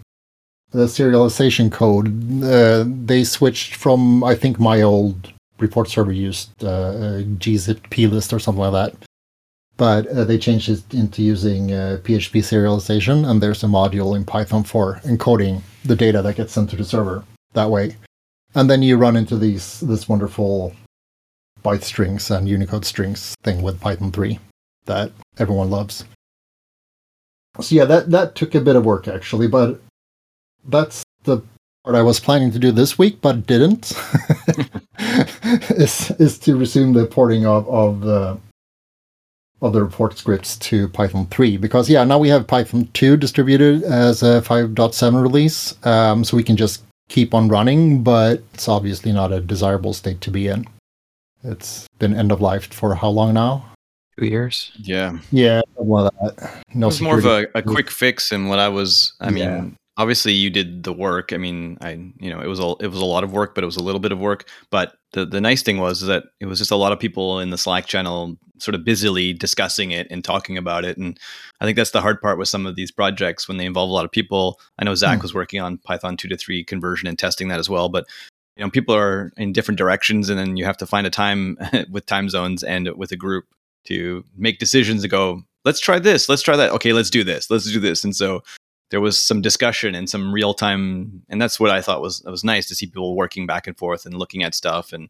the 0.73 0.87
serialization 0.87 1.71
code, 1.71 2.09
uh, 2.43 2.85
they 2.87 3.25
switched 3.25 3.75
from 3.75 4.25
I 4.25 4.35
think 4.35 4.59
my 4.59 4.83
old 4.83 5.33
report 5.59 5.89
server 5.89 6.13
used 6.13 6.51
uh, 6.65 7.23
gzip 7.39 7.91
plist 7.91 8.33
or 8.33 8.39
something 8.39 8.63
like 8.63 8.73
that, 8.73 9.09
but 9.82 10.06
uh, 10.06 10.23
they 10.23 10.38
changed 10.38 10.69
it 10.69 10.94
into 10.94 11.25
using 11.25 11.67
PHP 11.70 12.38
uh, 12.38 12.46
serialization, 12.46 13.29
and 13.29 13.43
there's 13.43 13.64
a 13.64 13.67
module 13.67 14.14
in 14.14 14.25
Python 14.25 14.62
for 14.62 15.00
encoding 15.02 15.61
the 15.84 15.96
data 15.96 16.23
that 16.23 16.37
gets 16.37 16.52
sent 16.52 16.70
to 16.70 16.76
the 16.76 16.84
server 16.84 17.25
that 17.55 17.69
way, 17.69 17.96
and 18.55 18.70
then 18.70 18.81
you 18.81 18.96
run 18.96 19.17
into 19.17 19.37
these 19.37 19.81
this 19.81 20.08
wonderful 20.08 20.73
byte 21.64 21.82
strings 21.82 22.31
and 22.31 22.49
Unicode 22.49 22.84
strings 22.84 23.34
thing 23.43 23.61
with 23.61 23.81
Python 23.81 24.12
3 24.12 24.38
that 24.84 25.11
everyone 25.38 25.69
loves. 25.69 26.05
So 27.61 27.75
yeah, 27.75 27.84
that 27.87 28.12
that 28.12 28.37
took 28.37 28.55
a 28.55 28.61
bit 28.61 28.76
of 28.76 28.84
work 28.84 29.08
actually, 29.08 29.48
but 29.48 29.81
that's 30.65 31.03
the 31.24 31.43
part 31.82 31.96
I 31.96 32.03
was 32.03 32.20
planning 32.20 32.53
to 32.53 32.60
do 32.60 32.70
this 32.70 32.98
week, 32.98 33.20
but 33.20 33.48
didn't. 33.48 33.93
is 35.70 36.12
is 36.20 36.39
to 36.39 36.56
resume 36.56 36.93
the 36.93 37.06
porting 37.06 37.46
of 37.46 37.69
of 37.69 38.03
the 38.03 38.39
of 39.63 39.73
the 39.73 39.83
report 39.83 40.19
scripts 40.19 40.57
to 40.59 40.89
Python 40.89 41.27
3 41.27 41.57
because 41.57 41.89
yeah 41.89 42.05
now 42.05 42.19
we 42.19 42.29
have 42.29 42.47
Python 42.47 42.89
2 42.93 43.17
distributed 43.17 43.85
as 43.85 44.23
a 44.23 44.43
5.7 44.43 45.23
release, 45.23 45.75
um, 45.87 46.25
so 46.25 46.37
we 46.37 46.43
can 46.43 46.57
just 46.57 46.83
keep 47.09 47.35
on 47.35 47.49
running, 47.49 48.03
but 48.03 48.43
it's 48.55 48.69
obviously 48.69 49.13
not 49.13 49.33
a 49.33 49.41
desirable 49.41 49.93
state 49.93 50.21
to 50.23 50.31
be 50.31 50.49
in. 50.49 50.67
It's 51.45 51.87
been 51.99 52.15
end 52.15 52.33
of 52.33 52.41
life 52.41 52.73
for 52.73 52.95
how 52.95 53.09
long 53.09 53.35
now? 53.35 53.67
Two 54.19 54.27
years. 54.27 54.73
Yeah. 54.79 55.19
Yeah. 55.31 55.63
Well, 55.77 56.11
that. 56.21 56.63
No. 56.75 56.87
It 56.87 56.89
was 56.89 57.01
more 57.01 57.19
of 57.19 57.27
a, 57.27 57.47
a 57.55 57.63
quick 57.63 57.91
fix, 57.91 58.31
and 58.31 58.49
what 58.49 58.59
I 58.59 58.69
was. 58.69 59.15
I 59.21 59.31
mean, 59.31 59.77
obviously 59.96 60.32
you 60.32 60.51
did 60.51 60.84
the 60.84 60.93
work. 60.93 61.32
I 61.32 61.37
mean, 61.37 61.79
I 61.81 61.93
you 62.19 62.31
know 62.31 62.41
it 62.41 62.46
was 62.46 62.61
a 62.61 62.75
it 62.81 62.89
was 62.89 63.01
a 63.01 63.05
lot 63.05 63.25
of 63.25 63.32
work, 63.32 63.55
but 63.55 63.65
it 63.65 63.67
was 63.67 63.77
a 63.77 63.82
little 63.82 64.01
bit 64.01 64.13
of 64.13 64.19
work. 64.19 64.49
But 64.70 64.94
the 65.13 65.27
the 65.27 65.41
nice 65.41 65.63
thing 65.63 65.79
was 65.79 66.01
that 66.03 66.25
it 66.41 66.46
was 66.46 66.58
just 66.58 66.70
a 66.70 66.77
lot 66.77 66.93
of 66.93 67.01
people 67.01 67.41
in 67.41 67.51
the 67.51 67.58
Slack 67.58 67.87
channel 67.87 68.37
sort 68.58 68.75
of 68.75 68.84
busily 68.84 69.32
discussing 69.32 69.91
it 69.91 70.06
and 70.11 70.25
talking 70.25 70.56
about 70.56 70.84
it. 70.84 70.96
And 70.96 71.19
I 71.61 71.65
think 71.65 71.77
that's 71.77 71.91
the 71.91 72.01
hard 72.01 72.20
part 72.20 72.39
with 72.39 72.49
some 72.49 72.65
of 72.65 72.77
these 72.77 72.93
projects 72.93 73.49
when 73.49 73.56
they 73.56 73.67
involve 73.67 73.91
a 73.91 73.93
lot 73.93 74.05
of 74.05 74.13
people. 74.13 74.61
I 74.79 74.84
know 74.84 74.94
Zach 74.94 75.19
mm. 75.19 75.22
was 75.22 75.34
working 75.34 75.61
on 75.61 75.79
Python 75.79 76.17
two 76.17 76.29
to 76.29 76.37
three 76.37 76.63
conversion 76.65 77.08
and 77.08 77.19
testing 77.19 77.49
that 77.49 77.58
as 77.58 77.69
well, 77.69 77.89
but 77.89 78.06
you 78.56 78.65
know 78.65 78.70
people 78.70 78.94
are 78.94 79.32
in 79.37 79.53
different 79.53 79.79
directions, 79.79 80.29
and 80.29 80.39
then 80.39 80.56
you 80.56 80.65
have 80.65 80.79
to 80.79 80.87
find 80.87 81.06
a 81.06 81.11
time 81.11 81.56
with 81.91 82.06
time 82.06 82.29
zones 82.29 82.63
and 82.63 82.89
with 82.96 83.13
a 83.13 83.17
group 83.17 83.46
to 83.84 84.25
make 84.37 84.58
decisions 84.58 85.03
to 85.03 85.08
go 85.08 85.43
let's 85.65 85.81
try 85.81 85.99
this 85.99 86.29
let's 86.29 86.43
try 86.43 86.56
that 86.56 86.70
okay 86.70 86.93
let's 86.93 87.11
do 87.11 87.25
this 87.25 87.51
let's 87.51 87.70
do 87.70 87.81
this 87.81 88.05
and 88.05 88.15
so 88.15 88.43
there 88.93 89.01
was 89.01 89.19
some 89.19 89.41
discussion 89.41 89.94
and 89.94 90.08
some 90.08 90.32
real 90.32 90.55
time 90.55 91.22
and 91.29 91.43
that's 91.43 91.58
what 91.58 91.70
i 91.70 91.81
thought 91.81 92.03
was 92.03 92.22
was 92.27 92.44
nice 92.44 92.69
to 92.69 92.75
see 92.75 92.87
people 92.87 93.17
working 93.17 93.46
back 93.46 93.67
and 93.67 93.77
forth 93.77 94.06
and 94.06 94.15
looking 94.15 94.44
at 94.44 94.55
stuff 94.55 94.93
and 94.93 95.08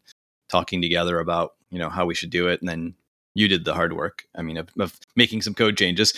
talking 0.49 0.81
together 0.81 1.19
about 1.19 1.51
you 1.69 1.77
know 1.77 1.89
how 1.89 2.05
we 2.05 2.15
should 2.15 2.31
do 2.31 2.47
it 2.47 2.59
and 2.61 2.69
then 2.69 2.95
you 3.35 3.47
did 3.47 3.65
the 3.65 3.73
hard 3.73 3.93
work 3.93 4.23
i 4.35 4.41
mean 4.41 4.57
of, 4.57 4.69
of 4.79 4.97
making 5.15 5.41
some 5.41 5.53
code 5.53 5.77
changes 5.77 6.13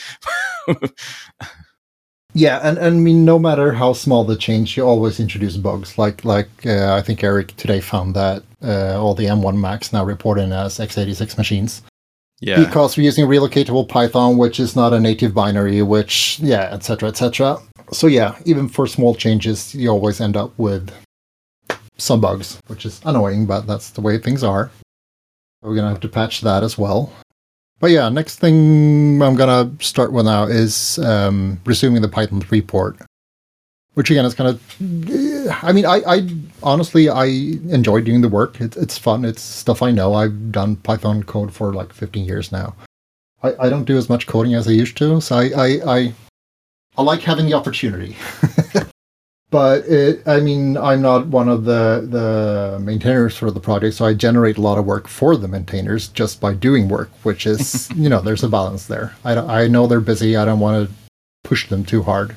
Yeah, 2.37 2.59
and, 2.63 2.77
and 2.77 2.97
I 2.97 2.99
mean, 2.99 3.23
no 3.23 3.39
matter 3.39 3.71
how 3.71 3.93
small 3.93 4.25
the 4.25 4.35
change, 4.35 4.75
you 4.75 4.85
always 4.85 5.21
introduce 5.21 5.55
bugs. 5.55 5.97
Like 5.97 6.25
like 6.25 6.49
uh, 6.65 6.93
I 6.93 7.01
think 7.01 7.23
Eric 7.23 7.55
today 7.55 7.79
found 7.79 8.13
that 8.15 8.43
uh, 8.61 9.01
all 9.01 9.13
the 9.15 9.23
M1 9.23 9.55
Macs 9.57 9.93
now 9.93 10.03
report 10.03 10.37
in 10.37 10.51
as 10.51 10.77
x86 10.77 11.37
machines. 11.37 11.81
Yeah. 12.41 12.63
Because 12.63 12.97
we're 12.97 13.03
using 13.03 13.25
relocatable 13.25 13.87
Python, 13.87 14.37
which 14.37 14.59
is 14.59 14.75
not 14.75 14.93
a 14.93 14.99
native 14.99 15.33
binary, 15.33 15.81
which 15.81 16.39
yeah, 16.39 16.73
etc. 16.73 17.09
etc. 17.09 17.59
So 17.91 18.07
yeah, 18.07 18.35
even 18.45 18.67
for 18.67 18.87
small 18.87 19.15
changes, 19.15 19.73
you 19.73 19.89
always 19.89 20.19
end 20.19 20.35
up 20.35 20.57
with 20.57 20.91
some 21.97 22.19
bugs, 22.19 22.59
which 22.67 22.85
is 22.85 23.01
annoying, 23.05 23.45
but 23.45 23.67
that's 23.67 23.91
the 23.91 24.01
way 24.01 24.17
things 24.17 24.43
are. 24.43 24.69
We're 25.61 25.75
gonna 25.75 25.89
have 25.89 26.01
to 26.01 26.09
patch 26.09 26.41
that 26.41 26.63
as 26.63 26.77
well. 26.77 27.11
But 27.79 27.91
yeah, 27.91 28.09
next 28.09 28.39
thing 28.39 29.21
I'm 29.21 29.35
gonna 29.35 29.71
start 29.79 30.11
with 30.11 30.25
now 30.25 30.43
is 30.43 30.99
um, 30.99 31.59
resuming 31.65 32.01
the 32.01 32.09
Python 32.09 32.41
3 32.41 32.61
port, 32.61 32.97
which 33.95 34.11
again 34.11 34.25
is 34.25 34.33
kind 34.33 34.49
of. 34.49 34.61
I 35.63 35.71
mean, 35.71 35.85
I, 35.85 36.01
I 36.05 36.29
honestly 36.61 37.09
I 37.09 37.25
enjoy 37.25 38.01
doing 38.01 38.21
the 38.21 38.29
work. 38.29 38.61
It, 38.61 38.77
it's 38.77 38.97
fun. 38.97 39.25
It's 39.25 39.41
stuff 39.41 39.81
I 39.81 39.91
know. 39.91 40.13
I've 40.13 40.51
done 40.51 40.75
Python 40.77 41.23
code 41.23 41.53
for 41.53 41.73
like 41.73 41.91
15 41.91 42.25
years 42.25 42.51
now. 42.51 42.75
I, 43.41 43.55
I 43.59 43.69
don't 43.69 43.85
do 43.85 43.97
as 43.97 44.09
much 44.09 44.27
coding 44.27 44.53
as 44.53 44.67
I 44.67 44.71
used 44.71 44.97
to, 44.97 45.19
so 45.21 45.37
I 45.37 45.49
I, 45.55 45.95
I, 45.95 46.13
I 46.97 47.01
like 47.01 47.21
having 47.21 47.45
the 47.45 47.53
opportunity. 47.53 48.15
but 49.49 49.85
it, 49.85 50.27
I 50.27 50.41
mean, 50.41 50.77
I'm 50.77 51.01
not 51.01 51.27
one 51.27 51.47
of 51.47 51.63
the 51.63 52.05
the 52.09 52.79
maintainers 52.81 53.37
for 53.37 53.49
the 53.49 53.61
project, 53.61 53.95
so 53.95 54.05
I 54.05 54.13
generate 54.13 54.57
a 54.57 54.61
lot 54.61 54.77
of 54.77 54.85
work 54.85 55.07
for 55.07 55.37
the 55.37 55.47
maintainers 55.47 56.09
just 56.09 56.41
by 56.41 56.53
doing 56.53 56.89
work, 56.89 57.11
which 57.23 57.45
is 57.45 57.89
you 57.95 58.09
know 58.09 58.19
there's 58.19 58.43
a 58.43 58.49
balance 58.49 58.87
there. 58.87 59.15
I 59.23 59.35
I 59.35 59.67
know 59.69 59.87
they're 59.87 60.01
busy. 60.01 60.35
I 60.35 60.43
don't 60.43 60.59
want 60.59 60.89
to 60.89 60.93
push 61.45 61.69
them 61.69 61.85
too 61.85 62.03
hard. 62.03 62.35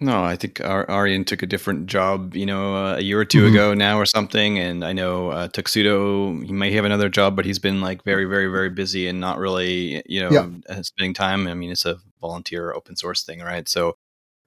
No, 0.00 0.22
I 0.22 0.36
think 0.36 0.60
Ar- 0.60 0.88
Arjen 0.88 1.24
took 1.24 1.42
a 1.42 1.46
different 1.46 1.86
job, 1.86 2.36
you 2.36 2.46
know, 2.46 2.74
uh, 2.76 2.96
a 2.98 3.00
year 3.00 3.18
or 3.18 3.24
2 3.24 3.42
Mhm. 3.42 3.48
ago 3.50 3.74
now 3.74 3.98
or 3.98 4.06
something. 4.06 4.56
And 4.58 4.84
I 4.84 4.92
know 4.92 5.30
uh, 5.30 5.48
Tuxedo, 5.48 6.40
he 6.40 6.52
might 6.52 6.72
have 6.72 6.84
another 6.84 7.08
job, 7.08 7.34
but 7.34 7.44
he's 7.44 7.58
been 7.58 7.80
like 7.80 8.04
very, 8.04 8.24
very, 8.24 8.46
very 8.46 8.70
busy 8.70 9.08
and 9.08 9.18
not 9.20 9.38
really, 9.38 10.00
you 10.06 10.20
know, 10.20 10.30
Yeah. 10.30 10.46
uh, 10.68 10.82
spending 10.82 11.14
time. 11.14 11.48
I 11.48 11.54
mean, 11.54 11.70
it's 11.70 11.84
a 11.84 11.98
volunteer 12.20 12.72
open 12.72 12.94
source 12.96 13.24
thing, 13.24 13.40
right? 13.40 13.68
So 13.68 13.96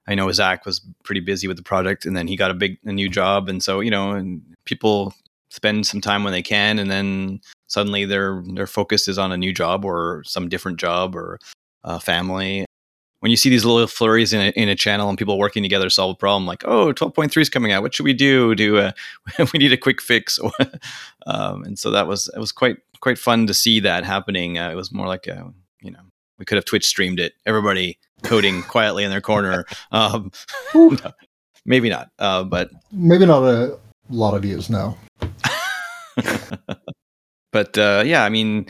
I 0.08 0.14
know 0.16 0.30
Zach 0.32 0.66
was 0.66 0.80
pretty 1.04 1.20
busy 1.22 1.48
with 1.48 1.58
the 1.58 1.62
project, 1.64 2.06
and 2.06 2.16
then 2.16 2.28
he 2.28 2.36
got 2.36 2.50
a 2.50 2.54
big 2.54 2.78
a 2.84 2.92
new 2.92 3.08
job, 3.10 3.48
and 3.48 3.62
so 3.62 3.80
you 3.80 3.90
know, 3.90 4.12
and 4.12 4.42
people 4.66 5.14
spend 5.50 5.86
some 5.86 6.00
time 6.00 6.24
when 6.24 6.32
they 6.32 6.42
can, 6.42 6.78
and 6.78 6.90
then 6.90 7.40
suddenly 7.68 8.04
their 8.06 8.42
their 8.54 8.66
focus 8.68 9.08
is 9.08 9.18
on 9.18 9.32
a 9.32 9.36
new 9.38 9.52
job 9.52 9.84
or 9.84 10.22
some 10.26 10.48
different 10.48 10.78
job 10.80 11.16
or 11.16 11.38
uh, 11.84 11.98
family 11.98 12.64
when 13.22 13.30
you 13.30 13.36
see 13.36 13.48
these 13.48 13.64
little 13.64 13.86
flurries 13.86 14.32
in 14.32 14.40
a, 14.40 14.48
in 14.60 14.68
a 14.68 14.74
channel 14.74 15.08
and 15.08 15.16
people 15.16 15.38
working 15.38 15.62
together 15.62 15.84
to 15.84 15.90
solve 15.90 16.16
a 16.16 16.18
problem, 16.18 16.44
like, 16.44 16.64
oh, 16.64 16.92
12.3 16.92 17.40
is 17.40 17.48
coming 17.48 17.70
out. 17.70 17.80
What 17.80 17.94
should 17.94 18.02
we 18.02 18.14
do? 18.14 18.56
Do 18.56 18.78
uh, 18.78 18.90
we 19.52 19.60
need 19.60 19.72
a 19.72 19.76
quick 19.76 20.02
fix? 20.02 20.40
um, 21.26 21.62
and 21.62 21.78
so 21.78 21.92
that 21.92 22.08
was 22.08 22.28
it 22.34 22.40
was 22.40 22.50
quite 22.50 22.78
quite 22.98 23.18
fun 23.18 23.46
to 23.46 23.54
see 23.54 23.78
that 23.78 24.04
happening. 24.04 24.58
Uh, 24.58 24.70
it 24.70 24.74
was 24.74 24.90
more 24.90 25.06
like 25.06 25.28
a 25.28 25.52
you 25.82 25.92
know 25.92 26.00
we 26.40 26.44
could 26.44 26.56
have 26.56 26.64
Twitch 26.64 26.84
streamed 26.84 27.20
it. 27.20 27.34
Everybody 27.46 27.96
coding 28.24 28.62
quietly 28.68 29.04
in 29.04 29.10
their 29.12 29.20
corner. 29.20 29.66
Um, 29.92 30.32
no, 30.74 30.98
maybe 31.64 31.88
not, 31.88 32.08
uh, 32.18 32.42
but 32.42 32.70
Maybe 32.90 33.24
not 33.24 33.44
a 33.44 33.78
lot 34.10 34.34
of 34.34 34.42
views 34.42 34.68
now. 34.68 34.98
but 37.52 37.78
uh, 37.78 38.02
yeah, 38.04 38.24
I 38.24 38.30
mean, 38.30 38.66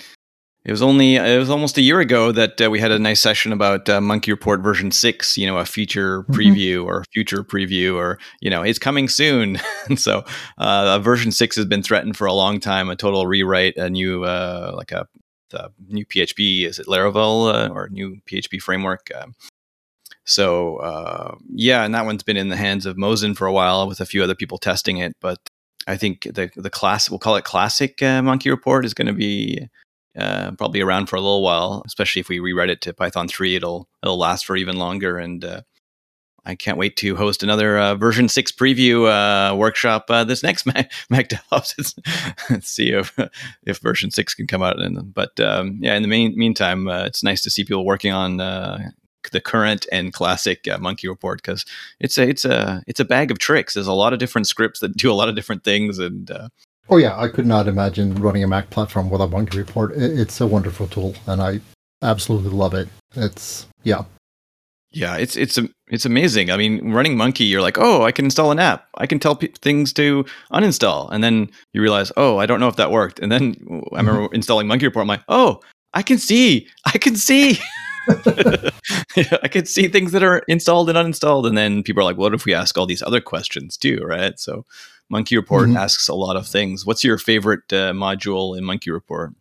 it 0.65 0.71
was 0.71 0.83
only 0.83 1.17
it 1.17 1.39
was 1.39 1.51
almost 1.51 1.77
a 1.77 1.83
year 1.83 1.99
ago 2.01 2.31
that 2.33 2.61
uh, 2.61 2.71
we 2.71 2.79
had 2.79 2.93
a 2.93 2.99
nice 2.99 3.21
session 3.21 3.53
about 3.53 3.89
uh, 3.89 3.99
MunkiReport 4.01 4.63
version 4.63 4.91
six. 4.93 5.37
You 5.37 5.47
know, 5.47 5.59
a 5.59 5.65
feature 5.65 6.23
Mhm. 6.25 6.35
preview 6.35 6.85
or 6.85 7.05
future 7.13 7.43
preview, 7.43 7.97
or 7.97 8.19
you 8.41 8.49
know, 8.51 8.63
it's 8.63 8.79
coming 8.79 9.09
soon. 9.09 9.59
and 9.89 9.99
so, 9.99 10.25
uh, 10.59 10.99
version 11.01 11.33
six 11.33 11.57
has 11.57 11.67
been 11.67 11.83
threatened 11.83 12.17
for 12.17 12.27
a 12.27 12.33
long 12.33 12.61
time. 12.61 12.89
A 12.91 12.97
total 12.97 13.27
rewrite, 13.27 13.77
a 13.77 13.91
new 13.91 14.25
uh, 14.25 14.73
like 14.77 14.93
a, 14.93 15.07
a 15.53 15.69
new 15.89 16.07
PHP. 16.07 16.65
Is 16.67 16.79
it 16.79 16.87
Laravel 16.87 17.53
uh, 17.53 17.69
or 17.73 17.89
new 17.89 18.19
PHP 18.27 18.61
framework? 18.63 19.09
Um, 19.21 19.35
so 20.25 20.77
uh, 20.77 21.35
yeah, 21.53 21.85
and 21.85 21.95
that 21.95 22.05
one's 22.07 22.23
been 22.23 22.37
in 22.37 22.49
the 22.49 22.57
hands 22.57 22.87
of 22.87 22.97
Mosen 22.97 23.35
for 23.37 23.47
a 23.47 23.53
while, 23.53 23.89
with 23.89 24.01
a 24.01 24.07
few 24.07 24.23
other 24.23 24.37
people 24.37 24.59
testing 24.59 24.99
it. 24.99 25.13
But 25.21 25.39
I 25.89 25.97
think 25.97 26.23
the 26.23 26.51
the 26.55 26.71
class 26.71 27.11
we'll 27.11 27.19
call 27.19 27.35
it 27.35 27.45
classic 27.45 28.01
uh, 28.01 28.21
MunkiReport 28.23 28.85
is 28.85 28.95
going 28.95 29.09
to 29.09 29.13
be 29.13 29.69
uh, 30.17 30.53
probably 30.53 30.81
around 30.81 31.07
for 31.07 31.17
a 31.17 31.21
little 31.21 31.43
while. 31.43 31.83
Especially 31.87 32.21
if 32.21 32.29
we 32.29 32.39
rewrite 32.39 32.71
it 32.71 32.81
to 32.83 32.93
Python 32.93 33.29
three, 33.29 33.57
it'll 33.57 33.89
it'll 34.03 34.19
last 34.19 34.47
for 34.47 34.57
even 34.57 34.77
longer. 34.77 35.19
And 35.19 35.45
uh, 35.45 35.63
I 36.45 36.55
can't 36.55 36.79
wait 36.79 36.97
to 36.97 37.15
host 37.15 37.43
another 37.43 37.79
uh, 37.79 37.95
version 37.95 38.29
six 38.29 38.51
preview 38.51 39.09
uh, 39.09 39.55
workshop 39.55 40.07
uh, 40.09 40.25
this 40.25 40.43
next 40.43 40.67
Mac, 40.67 40.93
Mac 41.09 41.29
DevOps. 41.29 41.99
Let's 42.51 42.69
see 42.69 42.91
if 42.91 43.17
if 43.65 43.79
version 43.79 44.11
six 44.11 44.35
can 44.35 44.47
come 44.47 44.63
out. 44.63 44.81
And 44.81 45.15
but 45.15 45.39
um, 45.41 45.79
yeah, 45.81 45.95
in 45.95 46.03
the 46.03 46.09
main, 46.09 46.37
meantime, 46.37 46.89
uh, 46.89 47.05
it's 47.05 47.23
nice 47.23 47.43
to 47.43 47.51
see 47.51 47.65
people 47.65 47.85
working 47.85 48.13
on. 48.13 48.41
Uh, 48.41 48.91
the 49.31 49.41
current 49.41 49.87
and 49.93 50.13
classic 50.13 50.67
uh, 50.67 50.79
MunkiReport 50.79 51.37
because 51.37 51.65
it's 52.01 52.19
a 52.19 52.29
it's 52.29 52.45
a 52.45 52.83
it's 52.89 52.99
a 52.99 53.05
bag 53.05 53.31
of 53.31 53.39
tricks 53.39 53.75
there's 53.75 53.87
a 53.87 53.93
lot 53.93 54.13
of 54.13 54.19
different 54.19 54.49
scripts 54.49 54.81
that 54.81 54.97
do 54.97 55.13
a 55.13 55.15
lot 55.15 55.29
of 55.29 55.37
different 55.37 55.63
things 55.63 56.01
and 56.01 56.29
Oh 56.89 56.97
yeah, 56.97 57.19
I 57.19 57.29
could 57.29 57.47
not 57.47 57.69
imagine 57.69 58.15
running 58.17 58.45
a 58.45 58.49
Mac 58.49 58.71
platform 58.71 59.09
without 59.09 59.31
MunkiReport. 59.31 59.93
It's 59.97 60.41
a 60.41 60.47
wonderful 60.47 60.89
tool, 60.89 61.15
and 61.27 61.41
I 61.41 61.61
absolutely 62.03 62.51
love 62.51 62.75
it. 62.75 62.89
It's 63.15 63.67
yeah, 63.85 64.05
yeah 64.93 65.17
it's 65.17 65.37
it's 65.37 65.59
it's 65.89 66.05
amazing. 66.05 66.51
I 66.51 66.57
mean 66.57 66.93
running 66.93 67.17
Munki 67.17 67.49
you're 67.49 67.63
like 67.63 67.79
oh 67.79 68.03
i 68.03 68.13
can 68.13 68.27
install 68.27 68.51
an 68.51 68.59
app. 68.59 68.87
I 68.99 69.07
can 69.07 69.19
tell 69.19 69.35
pe- 69.35 69.49
things 69.49 69.93
to 69.95 70.25
uninstall. 70.53 71.11
And 71.11 71.25
then 71.25 71.51
you 71.73 71.81
realize 71.81 72.13
oh 72.17 72.39
i 72.39 72.47
don't 72.47 72.61
know 72.61 72.69
if 72.69 72.77
that 72.77 72.91
worked. 72.91 73.19
And 73.19 73.33
then 73.33 73.57
i 73.93 73.99
remember 73.99 74.23
mm-hmm. 74.23 74.35
installing 74.35 74.67
MunkiReport 74.67 75.01
i'm 75.01 75.07
like 75.07 75.25
oh 75.29 75.61
i 75.95 76.03
can 76.03 76.19
see. 76.19 76.69
I 76.87 76.99
can 76.99 77.17
see. 77.17 77.59
I 78.09 79.49
can 79.49 79.65
see 79.65 79.87
things 79.87 80.11
that 80.11 80.25
are 80.25 80.43
installed 80.49 80.89
and 80.89 80.99
uninstalled. 80.99 81.47
And 81.47 81.57
then 81.57 81.85
people 81.85 82.01
are 82.01 82.05
like 82.05 82.17
what 82.17 82.35
if 82.35 82.45
we 82.45 82.55
ask 82.55 82.77
all 82.77 82.87
these 82.87 83.03
other 83.03 83.21
questions 83.21 83.77
too? 83.77 84.03
Right? 84.05 84.39
So 84.39 84.65
MunkiReport 85.13 85.67
Mhm. 85.73 85.77
asks 85.77 86.09
a 86.09 86.15
lot 86.15 86.37
of 86.37 86.47
things 86.47 86.87
what's 86.87 87.05
your 87.05 87.19
favorite 87.19 87.71
uh, 87.73 87.93
module 87.93 88.57
in 88.57 88.65
MunkiReport 88.65 89.35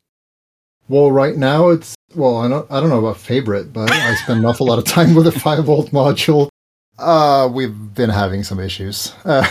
Well, 0.90 1.12
right 1.12 1.38
now 1.38 1.70
it's 1.70 1.96
well, 2.14 2.38
I 2.38 2.50
don't, 2.50 2.70
I 2.70 2.82
don't 2.82 2.90
know 2.90 3.00
about 3.00 3.16
favorite, 3.18 3.72
but 3.72 3.90
I 3.90 4.16
spend 4.16 4.40
an 4.40 4.46
awful 4.46 4.68
lot 4.68 4.78
of 4.80 4.84
time 4.86 5.16
with 5.16 5.24
the 5.26 5.32
FileVault 5.46 5.92
module. 5.92 6.50
Uh, 7.00 7.48
we've 7.52 7.94
been 7.96 8.10
having 8.10 8.44
some 8.44 8.60
issues. 8.60 9.14
Uh, 9.24 9.48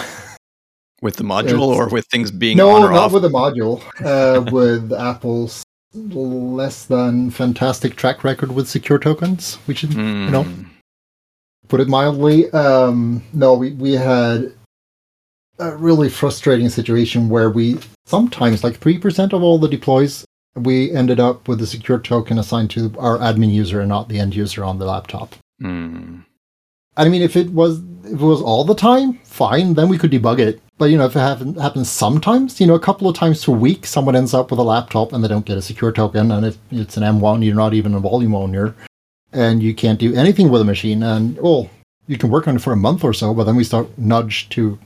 with 1.00 1.17
the 1.17 1.25
module 1.25 1.62
or 1.69 1.89
with 1.89 2.05
things 2.12 2.31
being 2.31 2.59
no, 2.59 2.69
on 2.71 2.83
or 2.83 2.91
not 2.91 2.99
off 3.05 3.12
with 3.12 3.23
the 3.23 3.31
module. 3.31 3.81
Uh, 4.05 4.43
with 4.53 4.93
Apple's 4.93 5.62
less 5.95 6.85
than 6.85 7.31
fantastic 7.31 7.97
track 7.97 8.23
record 8.23 8.53
with 8.53 8.69
secure 8.69 8.99
tokens, 8.99 9.55
which 9.65 9.83
is 9.83 9.97
know, 9.97 10.43
Hmm. 10.43 10.62
put 11.69 11.81
it 11.81 11.89
mildly. 11.89 12.50
Um, 12.50 13.23
no, 13.33 13.55
we, 13.55 13.73
we 13.73 13.93
had 13.93 14.53
a 15.61 15.76
really 15.76 16.09
frustrating 16.09 16.69
situation 16.69 17.29
where 17.29 17.50
we 17.50 17.79
sometimes, 18.07 18.64
like 18.64 18.81
3% 18.81 19.33
of 19.33 19.43
all 19.43 19.59
the 19.59 19.69
deploys, 19.69 20.25
we 20.57 20.90
ended 20.93 21.21
up 21.21 21.47
with 21.47 21.61
a 21.61 21.67
secure 21.67 21.99
token 21.99 22.38
assigned 22.38 22.71
to 22.71 22.93
our 22.99 23.19
admin 23.19 23.52
user 23.52 23.81
and 23.81 23.88
not 23.88 24.09
the 24.09 24.19
end 24.19 24.35
user 24.35 24.64
on 24.64 24.79
the 24.79 24.87
laptop. 24.87 25.35
Hmm. 25.61 26.21
I 26.97 27.09
mean, 27.09 27.23
if 27.23 27.37
it 27.37 27.50
was 27.50 27.81
if 28.05 28.21
it 28.21 28.25
was 28.25 28.43
all 28.43 28.64
the 28.64 28.75
time, 28.75 29.14
fine, 29.25 29.75
then 29.75 29.88
we 29.88 29.99
could 29.99 30.11
debug 30.11 30.40
it. 30.40 30.61
But 30.79 30.87
you 30.87 30.99
know, 30.99 31.07
if 31.07 31.14
it 31.14 31.21
happen, 31.21 31.55
happens 31.55 31.88
sometimes, 31.88 32.61
you 32.61 32.67
know, 32.67 32.75
a 32.75 32.81
couple 32.81 33.09
of 33.09 33.14
times 33.14 33.45
per 33.45 33.52
week, 33.52 33.87
someone 33.87 34.17
ends 34.17 34.35
up 34.35 34.50
with 34.50 34.59
a 34.59 34.64
laptop 34.64 35.12
and 35.12 35.23
they 35.23 35.29
don't 35.29 35.47
get 35.47 35.59
a 35.59 35.62
secure 35.62 35.93
token, 35.93 36.33
and 36.33 36.47
if 36.47 36.59
it's 36.71 36.97
an 36.97 37.05
M1, 37.05 37.45
you're 37.45 37.55
not 37.55 37.75
even 37.75 37.95
a 37.95 38.00
volume 38.00 38.35
owner, 38.35 38.75
and 39.33 39.62
you 39.62 39.75
can't 39.75 40.00
do 40.00 40.14
anything 40.14 40.50
with 40.50 40.61
the 40.61 40.64
machine. 40.64 41.02
And 41.02 41.38
well, 41.38 41.71
you 42.07 42.19
can 42.19 42.31
work 42.31 42.49
on 42.49 42.57
it 42.57 42.62
for 42.62 42.73
a 42.73 42.76
month 42.76 43.05
or 43.05 43.12
so, 43.12 43.33
but 43.33 43.45
then 43.45 43.57
we 43.57 43.64
start 43.64 43.87
nudge 43.97 44.49
to 44.50 44.79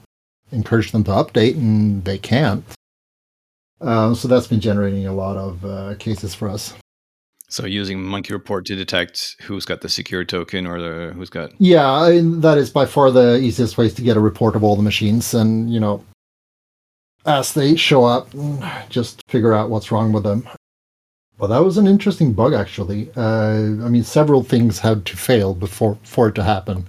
encourage 0.54 0.92
them 0.92 1.04
to 1.04 1.11
update, 1.11 1.56
and 1.56 2.04
they 2.04 2.18
can't. 2.18 2.64
Um, 3.80 4.14
so 4.14 4.28
that's 4.28 4.46
been 4.46 4.61
generating 4.61 5.06
a 5.06 5.12
lot 5.12 5.37
of 5.37 5.64
uh, 5.64 5.94
cases 5.99 6.34
for 6.34 6.49
us. 6.49 6.75
So 7.49 7.66
using 7.66 7.99
MunkiReport 7.99 8.64
to 8.64 8.76
detect 8.76 9.37
who's 9.42 9.64
got 9.64 9.80
the 9.80 9.88
secure 9.88 10.25
token 10.25 10.66
or 10.66 10.80
the 10.80 11.12
who's 11.14 11.30
got 11.30 11.52
Yeah, 11.58 11.88
I 11.88 12.12
mean, 12.12 12.40
that 12.40 12.58
is 12.58 12.70
by 12.70 12.87
far 12.87 13.11
the 13.11 13.38
easiest 13.38 13.76
ways 13.78 13.94
to 13.94 14.02
get 14.02 14.16
a 14.16 14.20
report 14.20 14.56
of 14.56 14.64
all 14.64 14.76
the 14.76 14.82
machines, 14.82 15.34
and 15.34 15.73
you 15.73 15.78
know, 15.78 16.04
as 17.26 17.52
they 17.52 17.76
show 17.76 18.04
up, 18.04 18.28
just 18.88 19.23
figure 19.28 19.52
out 19.52 19.70
what's 19.70 19.92
wrong 19.92 20.12
with 20.12 20.25
them. 20.25 20.49
Well, 21.38 21.49
that 21.49 21.64
was 21.64 21.78
an 21.78 21.87
interesting 21.87 22.32
bug, 22.32 22.54
actually. 22.54 23.11
Uh, 23.16 23.84
I 23.84 23.88
mean, 23.88 24.04
several 24.04 24.42
things 24.42 24.78
had 24.78 25.04
to 25.06 25.16
fail 25.16 25.54
before 25.54 25.99
for 26.04 26.28
it 26.28 26.34
to 26.37 26.44
happen. 26.44 26.88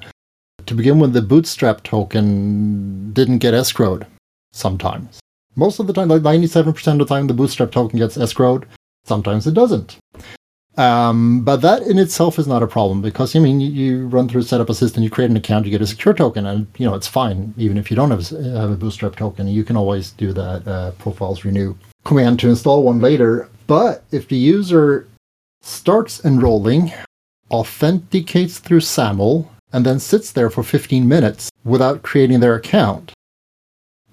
To 0.66 0.74
begin 0.74 1.00
with, 1.00 1.14
the 1.14 1.22
bootstrap 1.22 1.84
token 1.84 3.12
didn't 3.14 3.38
get 3.40 3.54
escrowed. 3.54 4.08
Sometimes, 4.52 5.20
most 5.56 5.80
of 5.80 5.88
the 5.88 5.94
time, 5.94 6.08
like 6.08 6.22
ninety-seven 6.22 6.74
percent 6.74 7.02
of 7.02 7.08
the 7.08 7.14
time, 7.14 7.28
the 7.28 7.34
bootstrap 7.34 7.72
token 7.72 8.00
gets 8.00 8.18
escrowed. 8.18 8.64
Sometimes 9.04 9.46
it 9.46 9.54
doesn't. 9.54 9.98
Um, 10.78 11.42
but 11.42 11.58
that 11.58 11.84
in 11.84 11.98
itself 11.98 12.38
is 12.38 12.48
not 12.48 12.64
a 12.64 12.68
problem 12.68 13.02
because 13.02 13.34
I 13.34 13.40
mean 13.40 13.62
you, 13.62 13.70
you 13.70 14.08
run 14.08 14.28
through 14.28 14.42
setup 14.42 14.70
assistant, 14.70 15.06
you 15.06 15.10
create 15.10 15.30
an 15.30 15.38
account, 15.38 15.66
you 15.66 15.72
get 15.72 15.82
a 15.82 15.88
secure 15.88 16.14
token, 16.14 16.46
and 16.46 16.68
you 16.78 16.86
know 16.86 16.96
it's 16.96 17.08
fine 17.08 17.54
even 17.58 17.78
if 17.78 17.90
you 17.90 17.96
don't 17.96 18.12
have, 18.12 18.28
have 18.28 18.72
a 18.72 18.76
Bootstrap 18.76 19.16
token. 19.16 19.48
You 19.48 19.64
can 19.64 19.78
always 19.78 20.12
do 20.12 20.34
that 20.34 20.68
uh, 20.68 20.92
profiles 20.92 21.46
renew 21.46 21.78
command 22.04 22.40
to 22.40 22.50
install 22.50 22.84
one 22.84 23.00
later. 23.00 23.50
But 23.68 24.04
if 24.12 24.28
the 24.28 24.36
user 24.36 25.08
starts 25.62 26.26
enrolling, 26.26 26.92
authenticates 27.52 28.60
through 28.60 28.82
SAML, 28.82 29.50
and 29.76 29.86
then 29.86 30.00
sits 30.00 30.32
there 30.32 30.50
for 30.50 30.64
15 30.64 31.06
minutes 31.06 31.52
without 31.66 32.02
creating 32.02 32.40
their 32.40 32.56
account, 32.56 33.12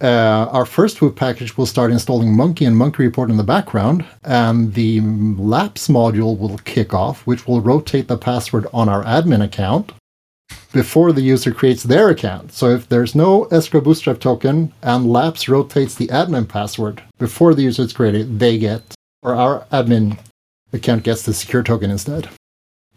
uh, 0.00 0.48
our 0.50 0.66
first 0.66 1.00
WOOP 1.00 1.14
package 1.14 1.56
will 1.56 1.66
start 1.66 1.92
installing 1.92 2.30
Munki 2.30 2.66
and 2.66 2.74
MunkiReport 2.74 3.30
in 3.30 3.36
the 3.36 3.44
background, 3.44 4.04
and 4.24 4.74
the 4.74 5.00
Laps 5.00 5.86
module 5.86 6.36
will 6.36 6.58
kick 6.64 6.92
off, 6.92 7.24
which 7.28 7.46
will 7.46 7.60
rotate 7.60 8.08
the 8.08 8.18
password 8.18 8.66
on 8.74 8.88
our 8.88 9.04
admin 9.04 9.44
account 9.44 9.92
before 10.72 11.12
the 11.12 11.22
user 11.22 11.52
creates 11.52 11.84
their 11.84 12.08
account. 12.08 12.52
So 12.52 12.70
if 12.70 12.88
there's 12.88 13.14
no 13.14 13.44
escrow 13.44 13.80
bootstrap 13.80 14.18
token 14.18 14.72
and 14.82 15.12
Laps 15.12 15.48
rotates 15.48 15.94
the 15.94 16.08
admin 16.08 16.48
password 16.48 17.04
before 17.20 17.54
the 17.54 17.62
user 17.62 17.82
is 17.82 17.92
created, 17.92 18.40
they 18.40 18.58
get, 18.58 18.82
or 19.22 19.36
our 19.36 19.64
admin 19.70 20.18
account 20.72 21.04
gets 21.04 21.22
the 21.22 21.32
secure 21.32 21.62
token 21.62 21.92
instead. 21.92 22.28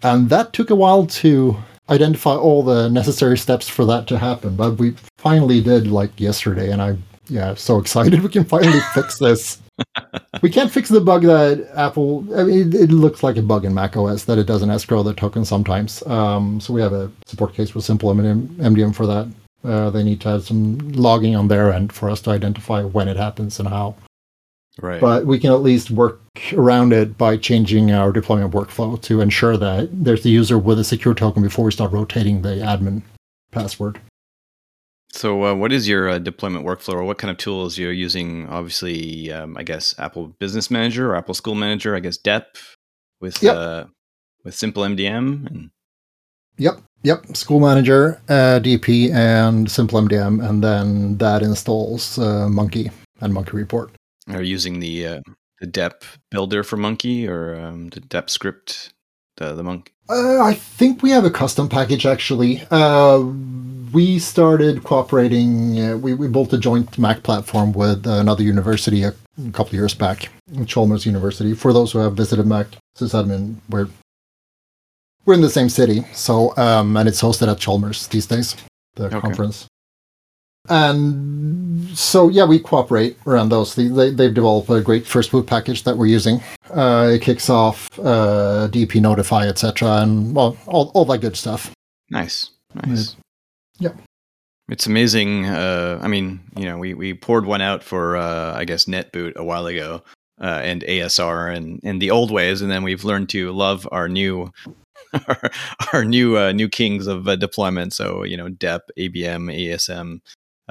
And 0.01 0.29
that 0.29 0.51
took 0.51 0.71
a 0.71 0.75
while 0.75 1.05
to 1.05 1.57
identify 1.89 2.35
all 2.35 2.63
the 2.63 2.89
necessary 2.89 3.37
steps 3.37 3.69
for 3.69 3.85
that 3.85 4.07
to 4.07 4.17
happen. 4.17 4.55
But 4.55 4.77
we 4.77 4.95
finally 5.17 5.61
did 5.61 5.87
like 5.87 6.19
yesterday, 6.19 6.71
and 6.71 6.81
I'm 6.81 7.03
yeah, 7.27 7.53
so 7.55 7.79
excited 7.79 8.21
we 8.23 8.29
can 8.29 8.45
finally 8.45 8.79
fix 8.93 9.17
this. 9.17 9.61
we 10.41 10.49
can't 10.49 10.71
fix 10.71 10.89
the 10.89 11.01
bug 11.01 11.23
that 11.23 11.69
Apple. 11.75 12.25
I 12.37 12.43
mean, 12.43 12.73
it, 12.73 12.75
it, 12.75 12.91
looks 12.91 13.23
like 13.23 13.37
a 13.37 13.41
bug 13.41 13.65
in 13.65 13.73
Mac 13.73 13.97
OS 13.97 14.23
that 14.25 14.37
it 14.37 14.45
doesn't 14.45 14.69
escrow 14.69 15.03
the 15.03 15.13
token 15.13 15.43
sometimes. 15.43 16.01
Um, 16.07 16.59
so 16.61 16.73
we 16.73 16.81
have 16.81 16.93
a 16.93 17.11
support 17.25 17.53
case 17.53 17.75
with 17.75 17.83
simple 17.83 18.13
MDM, 18.13 18.47
MDM 18.55 18.95
for 18.95 19.05
that. 19.05 19.27
Uh, 19.63 19.89
they 19.89 20.03
need 20.03 20.21
to 20.21 20.29
have 20.29 20.43
some 20.45 20.77
logging 20.91 21.35
on 21.35 21.47
their 21.47 21.73
end 21.73 21.91
for 21.91 22.09
us 22.09 22.21
to 22.21 22.29
identify 22.29 22.83
when 22.83 23.07
it 23.07 23.17
happens 23.17 23.59
and 23.59 23.67
how. 23.67 23.95
Right. 24.81 24.99
But 24.99 25.25
we 25.25 25.39
can 25.39 25.51
at 25.51 25.61
least 25.61 25.89
work 25.89 26.21
around 26.53 26.91
it 26.91 27.17
by 27.17 27.37
changing 27.37 27.91
our 27.91 28.11
deployment 28.11 28.53
workflow 28.53 29.01
to 29.03 29.21
ensure 29.21 29.55
that 29.57 29.89
there's 29.91 30.23
the 30.23 30.29
user 30.29 30.57
with 30.57 30.79
a 30.79 30.83
secure 30.83 31.13
token 31.13 31.41
before 31.41 31.65
we 31.65 31.71
start 31.71 31.93
rotating 31.93 32.41
the 32.41 32.55
admin 32.55 33.01
password. 33.51 33.99
So, 35.13 35.45
uh, 35.45 35.55
what 35.55 35.71
is 35.71 35.87
your 35.87 36.09
uh, 36.09 36.19
deployment 36.19 36.65
workflow, 36.65 36.95
or 36.95 37.03
what 37.05 37.17
kind 37.17 37.31
of 37.31 37.37
tools 37.37 37.77
you're 37.77 37.93
using? 37.93 38.49
Obviously, 38.49 39.31
um, 39.31 39.55
I 39.55 39.63
guess 39.63 39.95
Apple 39.97 40.35
Business 40.39 40.69
Manager 40.69 41.09
or 41.09 41.15
Apple 41.15 41.33
School 41.33 41.55
Manager. 41.55 41.95
I 41.95 42.01
guess 42.01 42.17
DEP 42.17 42.57
with 43.21 43.41
yep. 43.41 43.55
uh, 43.55 43.85
with 44.43 44.55
Simple 44.55 44.83
MDM. 44.83 45.47
And... 45.47 45.69
Yep, 46.57 46.81
yep. 47.03 47.35
School 47.35 47.61
Manager, 47.61 48.19
uh, 48.27 48.59
DEP, 48.59 48.89
and 49.13 49.71
Simple 49.71 50.01
MDM, 50.01 50.45
and 50.45 50.61
then 50.61 51.17
that 51.19 51.41
installs 51.41 52.19
uh, 52.19 52.47
Munki 52.49 52.91
and 53.21 53.33
MunkiReport. 53.33 53.91
Are 54.29 54.41
you 54.41 54.51
using 54.51 54.79
the 54.79 55.07
uh, 55.07 55.21
the 55.59 55.67
DEP 55.67 56.03
builder 56.31 56.63
for 56.63 56.77
Munki 56.77 57.27
or 57.27 57.55
um, 57.55 57.89
the 57.89 57.99
DEP 57.99 58.29
script, 58.29 58.93
the 59.37 59.53
the 59.53 59.63
Munki? 59.63 59.89
Uh, 60.09 60.41
I 60.43 60.53
think 60.53 61.01
we 61.01 61.11
have 61.11 61.25
a 61.25 61.31
custom 61.31 61.69
package 61.69 62.05
actually. 62.05 62.63
Uh, 62.71 63.19
we 63.93 64.19
started 64.19 64.83
cooperating. 64.83 65.79
Uh, 65.79 65.97
we 65.97 66.13
we 66.13 66.27
built 66.27 66.53
a 66.53 66.57
joint 66.57 66.97
Mac 66.97 67.23
platform 67.23 67.71
with 67.71 68.07
another 68.07 68.43
university 68.43 69.03
a, 69.03 69.09
a 69.09 69.51
couple 69.51 69.67
of 69.67 69.73
years 69.73 69.93
back, 69.93 70.29
Chalmers 70.65 71.05
University. 71.05 71.53
For 71.53 71.71
those 71.71 71.91
who 71.91 71.99
have 71.99 72.13
visited 72.13 72.47
Mac 72.47 72.67
sysadmin, 72.97 73.57
we're 73.69 73.87
we're 75.25 75.35
in 75.35 75.41
the 75.41 75.49
same 75.49 75.69
city, 75.69 76.03
so 76.13 76.55
um, 76.57 76.97
and 76.97 77.07
it's 77.07 77.21
hosted 77.21 77.51
at 77.51 77.59
Chalmers 77.59 78.07
these 78.07 78.25
days. 78.25 78.55
The 78.95 79.05
okay. 79.05 79.19
conference. 79.19 79.67
And 80.69 81.97
so, 81.97 82.29
yeah, 82.29 82.45
we 82.45 82.59
cooperate 82.59 83.17
around 83.27 83.49
those. 83.49 83.75
They, 83.75 83.87
they, 83.87 84.25
have 84.25 84.33
developed 84.33 84.69
a 84.69 84.81
great 84.81 85.05
first 85.05 85.31
boot 85.31 85.47
package 85.47 85.83
that 85.83 85.97
we're 85.97 86.07
using. 86.07 86.41
Uh, 86.71 87.11
it 87.13 87.21
kicks 87.21 87.49
off 87.49 87.89
uh, 87.99 88.67
DEPNotify, 88.71 89.47
etc., 89.47 89.97
and 89.97 90.35
well, 90.35 90.57
all, 90.65 90.91
all 90.93 91.05
that 91.05 91.19
good 91.19 91.35
stuff. 91.35 91.71
Nice, 92.09 92.49
nice. 92.73 93.15
Yeah. 93.79 93.93
It's 94.69 94.87
amazing. 94.87 95.45
Uh, 95.45 95.99
I 96.01 96.07
mean, 96.07 96.39
you 96.57 96.65
know, 96.65 96.77
we, 96.77 96.95
we 96.95 97.13
poured 97.13 97.45
one 97.45 97.61
out 97.61 97.83
for, 97.83 98.17
uh, 98.17 98.55
I 98.55 98.65
guess, 98.65 98.85
NetBoot 98.85 99.35
a 99.35 99.43
while 99.43 99.67
ago, 99.67 100.01
uh, 100.41 100.61
and 100.63 100.81
ASR 100.83 101.55
and, 101.55 101.79
and 101.83 102.01
the 102.01 102.09
old 102.09 102.31
ways, 102.31 102.61
and 102.61 102.71
then 102.71 102.83
we've 102.83 103.03
learned 103.03 103.29
to 103.29 103.51
love 103.51 103.87
our 103.91 104.09
new 104.09 104.51
our, 105.27 105.51
our 105.93 106.05
new 106.05 106.37
uh, 106.37 106.51
new 106.51 106.67
kings 106.67 107.07
of 107.07 107.27
uh, 107.27 107.35
deployment. 107.35 107.93
So 107.93 108.23
you 108.23 108.37
know, 108.37 108.49
DEP, 108.49 108.81
ABM, 108.97 109.53
ASM, 109.55 110.19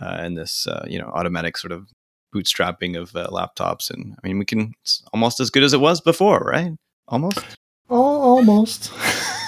uh, 0.01 0.17
and 0.21 0.37
this 0.37 0.67
uh, 0.67 0.85
you 0.89 0.99
know 0.99 1.11
automatic 1.15 1.57
sort 1.57 1.73
of 1.73 1.89
bootstrapping 2.35 3.01
of 3.01 3.15
uh, 3.15 3.29
laptops. 3.29 3.91
And 3.91 4.17
I 4.23 4.27
mean, 4.27 4.39
we 4.39 4.45
can 4.45 4.75
it's 4.83 5.03
almost 5.13 5.41
as 5.41 5.51
good 5.51 5.63
as 5.63 5.73
it 5.73 5.81
was 5.81 6.01
before, 6.01 6.41
right? 6.41 6.73
Almost. 7.09 7.39
Oh, 7.91 8.21
almost. 8.23 8.91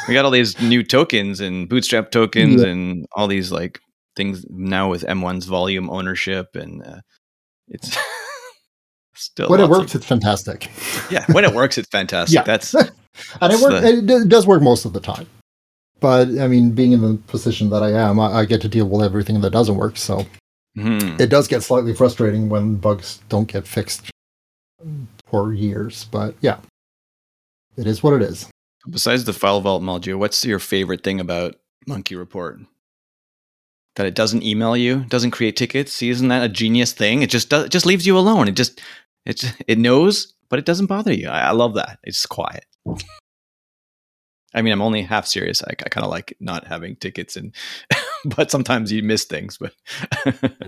we 0.09 0.15
got 0.15 0.25
all 0.25 0.31
these 0.31 0.61
new 0.61 0.83
tokens 0.83 1.41
and 1.41 1.69
bootstrap 1.69 2.11
tokens 2.11 2.63
yeah. 2.63 2.69
and 2.69 3.07
all 3.13 3.27
these 3.27 3.51
like 3.51 3.81
things 4.15 4.45
now 4.49 4.91
with 4.91 5.03
M1's 5.05 5.47
volume 5.47 5.91
ownership, 5.91 6.55
and 6.55 6.83
uh, 6.85 7.01
it's. 7.69 7.97
Still 9.19 9.49
when 9.49 9.61
it 9.61 9.71
works, 9.71 9.95
of, 9.95 10.01
it's 10.01 10.07
fantastic. 10.07 10.71
yeah, 11.11 11.25
when 11.33 11.47
it 11.47 11.55
works, 11.55 11.79
it's 11.79 11.89
fantastic. 11.89 12.35
yeah. 12.35 12.43
That's 12.43 12.75
and 12.75 12.91
it 13.41 13.61
works. 13.63 13.83
It 13.83 14.29
does 14.29 14.47
work 14.47 14.61
most 14.61 14.85
of 14.85 14.93
the 14.93 15.01
time. 15.01 15.27
But 16.07 16.39
I 16.39 16.47
mean, 16.47 16.71
being 16.71 16.93
in 16.93 17.01
the 17.01 17.17
position 17.27 17.69
that 17.71 17.83
I 17.83 17.91
am, 17.91 18.21
I, 18.21 18.27
I 18.27 18.45
get 18.45 18.61
to 18.61 18.69
deal 18.69 18.89
with 18.89 19.05
everything 19.05 19.41
that 19.41 19.51
doesn't 19.51 19.75
work. 19.75 19.97
So 19.97 20.25
mm-hmm. 20.79 21.21
it 21.21 21.31
does 21.31 21.49
get 21.49 21.65
slightly 21.65 21.93
frustrating 21.93 22.49
when 22.49 22.77
bugs 22.77 23.19
don't 23.29 23.49
get 23.49 23.67
fixed 23.67 24.09
for 25.27 25.53
years. 25.53 26.05
But 26.05 26.37
yeah, 26.43 26.59
it 27.77 27.89
is 27.89 28.05
what 28.05 28.13
it 28.15 28.23
is. 28.23 28.49
Besides 28.89 29.25
the 29.25 29.33
file 29.33 29.61
vault 29.61 29.83
module, 29.83 30.15
what's 30.15 30.45
your 30.45 30.61
favorite 30.61 31.03
thing 31.03 31.19
about 31.19 31.57
MunkiReport? 31.89 32.65
That 33.97 34.07
it 34.07 34.15
doesn't 34.15 34.45
email 34.45 34.77
you, 34.77 35.07
doesn't 35.09 35.33
create 35.33 35.57
tickets. 35.57 35.93
See, 35.93 36.11
isn't 36.11 36.29
that 36.29 36.45
a 36.45 36.49
genius 36.49 36.93
thing? 36.93 37.23
It 37.23 37.31
just 37.31 37.49
does, 37.49 37.65
it 37.65 37.73
just 37.73 37.85
leaves 37.85 38.07
you 38.07 38.17
alone. 38.17 38.47
It 38.47 38.55
just 38.55 38.81
it 39.25 39.43
it 39.67 39.79
knows, 39.79 40.35
but 40.51 40.61
it 40.61 40.67
doesn't 40.67 40.87
bother 40.87 41.13
you. 41.13 41.29
I, 41.29 41.49
I 41.49 41.51
love 41.51 41.75
that. 41.75 41.99
It's 42.05 42.27
quiet. 42.27 42.65
I 44.57 44.63
mean, 44.63 44.73
I'm 44.73 44.83
only 44.83 45.03
half 45.03 45.27
serious. 45.27 45.63
I, 45.63 45.71
I 45.71 45.89
kind 45.89 46.05
of 46.05 46.11
like 46.11 46.35
not 46.41 46.67
having 46.67 46.97
tickets, 46.97 47.37
and 47.37 47.55
but 48.25 48.51
sometimes 48.51 48.91
you 48.91 49.03
miss 49.03 49.25
things. 49.25 49.59
But 49.59 49.73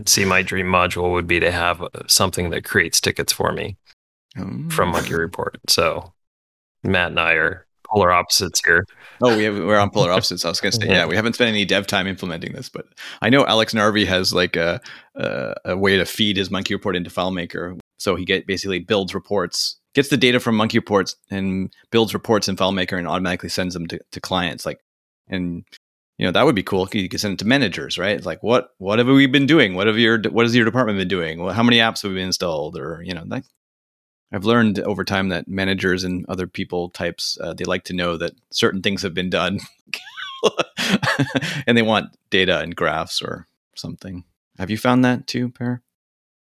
see, 0.07 0.25
my 0.25 0.43
dream 0.43 0.67
module 0.67 1.13
would 1.13 1.27
be 1.27 1.41
to 1.41 1.51
have 1.51 1.83
uh, 1.83 1.89
something 2.07 2.51
that 2.51 2.65
creates 2.65 3.01
tickets 3.01 3.33
for 3.33 3.53
me 3.53 3.77
um. 4.37 4.69
from 4.71 4.93
MunkiReport. 4.93 5.57
So 5.69 6.13
Matt 6.85 7.11
and 7.11 7.21
I 7.21 7.33
are 7.33 7.67
polar 7.91 8.13
opposites 8.13 8.61
here. 8.65 8.85
Oh, 9.23 9.37
we 9.37 9.45
have, 9.45 9.57
we're 9.57 9.79
on 9.79 9.91
polar 9.91 10.13
opposites. 10.13 10.45
I 10.45 10.49
was 10.49 10.61
going 10.61 10.73
to 10.73 10.81
say, 10.81 10.89
yeah, 10.89 11.07
we 11.07 11.17
haven't 11.17 11.35
spent 11.35 11.49
any 11.49 11.65
dev 11.65 11.87
time 11.87 12.07
implementing 12.07 12.53
this, 12.53 12.69
but 12.69 12.87
I 13.23 13.31
know 13.31 13.47
Alex 13.47 13.73
Narvey 13.73 14.07
has 14.07 14.33
like 14.33 14.57
a, 14.57 14.81
a, 15.15 15.55
a 15.65 15.77
way 15.77 15.97
to 15.97 16.05
feed 16.05 16.37
his 16.37 16.51
MunkiReport 16.51 16.97
into 16.97 17.11
FileMaker. 17.11 17.79
So 17.99 18.15
he 18.15 18.25
get 18.25 18.47
basically 18.47 18.79
builds 18.81 19.15
reports 19.15 19.78
gets 19.95 20.09
the 20.09 20.17
data 20.17 20.41
from 20.41 20.57
MunkiReports 20.57 21.15
and 21.31 21.73
builds 21.91 22.15
reports 22.15 22.49
in 22.49 22.57
FileMaker 22.57 22.99
and 22.99 23.09
automatically 23.09 23.49
sends 23.49 23.75
them 23.75 23.87
to, 23.89 23.99
to 24.13 24.21
clients. 24.21 24.67
Like, 24.67 24.81
and 25.29 25.65
you 26.19 26.27
know 26.27 26.33
that 26.33 26.45
would 26.45 26.55
be 26.55 26.63
cool. 26.63 26.89
You 26.93 27.09
could 27.09 27.21
send 27.21 27.35
it 27.35 27.39
to 27.41 27.47
managers, 27.47 27.97
right? 27.97 28.17
It's 28.17 28.27
like, 28.27 28.43
what 28.43 28.71
what 28.79 28.99
have 28.99 29.07
we 29.07 29.27
been 29.27 29.47
doing? 29.47 29.75
What 29.75 29.87
have 29.87 29.99
your 29.99 30.21
what 30.31 30.45
has 30.47 30.55
your 30.55 30.65
department 30.65 30.99
been 30.99 31.09
doing? 31.09 31.43
Well, 31.43 31.55
how 31.55 31.63
many 31.63 31.79
apps 31.79 32.03
have 32.03 32.13
we 32.13 32.23
installed? 32.23 32.77
Or 32.77 33.03
you 33.05 33.15
know, 33.15 33.23
like, 33.27 33.45
I've 34.33 34.45
learned 34.45 34.81
over 34.81 35.05
time 35.05 35.29
that 35.29 35.49
managers 35.49 36.05
and 36.05 36.27
other 36.29 36.47
people 36.47 36.91
types 36.91 37.39
uh, 37.41 37.55
they 37.55 37.65
like 37.65 37.85
to 37.85 37.95
know 37.95 38.17
that 38.17 38.33
certain 38.51 38.83
things 38.83 39.03
have 39.03 39.15
been 39.15 39.31
done, 39.31 39.61
and 41.67 41.79
they 41.79 41.83
want 41.83 42.17
data 42.31 42.61
and 42.61 42.75
graphs 42.75 43.23
or 43.23 43.47
something. 43.77 44.25
Have 44.59 44.71
you 44.71 44.79
found 44.79 45.05
that 45.05 45.29
too, 45.29 45.51
Per? 45.51 45.83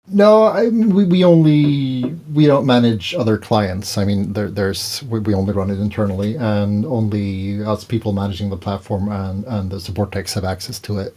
No, 0.08 0.42
I 0.44 0.68
we, 0.68 1.04
we 1.04 1.24
only 1.24 2.04
we 2.32 2.46
don't 2.46 2.66
manage 2.66 3.14
other 3.14 3.38
clients. 3.38 3.96
I 3.96 4.04
mean, 4.04 4.32
there, 4.32 4.50
there's 4.50 5.02
we, 5.04 5.20
we 5.20 5.34
only 5.34 5.52
run 5.52 5.70
it 5.70 5.78
internally, 5.78 6.36
and 6.36 6.84
only 6.84 7.62
us 7.62 7.84
people 7.84 8.12
managing 8.12 8.50
the 8.50 8.56
platform 8.56 9.08
and 9.08 9.44
and 9.44 9.70
the 9.70 9.80
support 9.80 10.10
techs 10.10 10.34
have 10.34 10.44
access 10.44 10.80
to 10.80 10.98
it. 10.98 11.16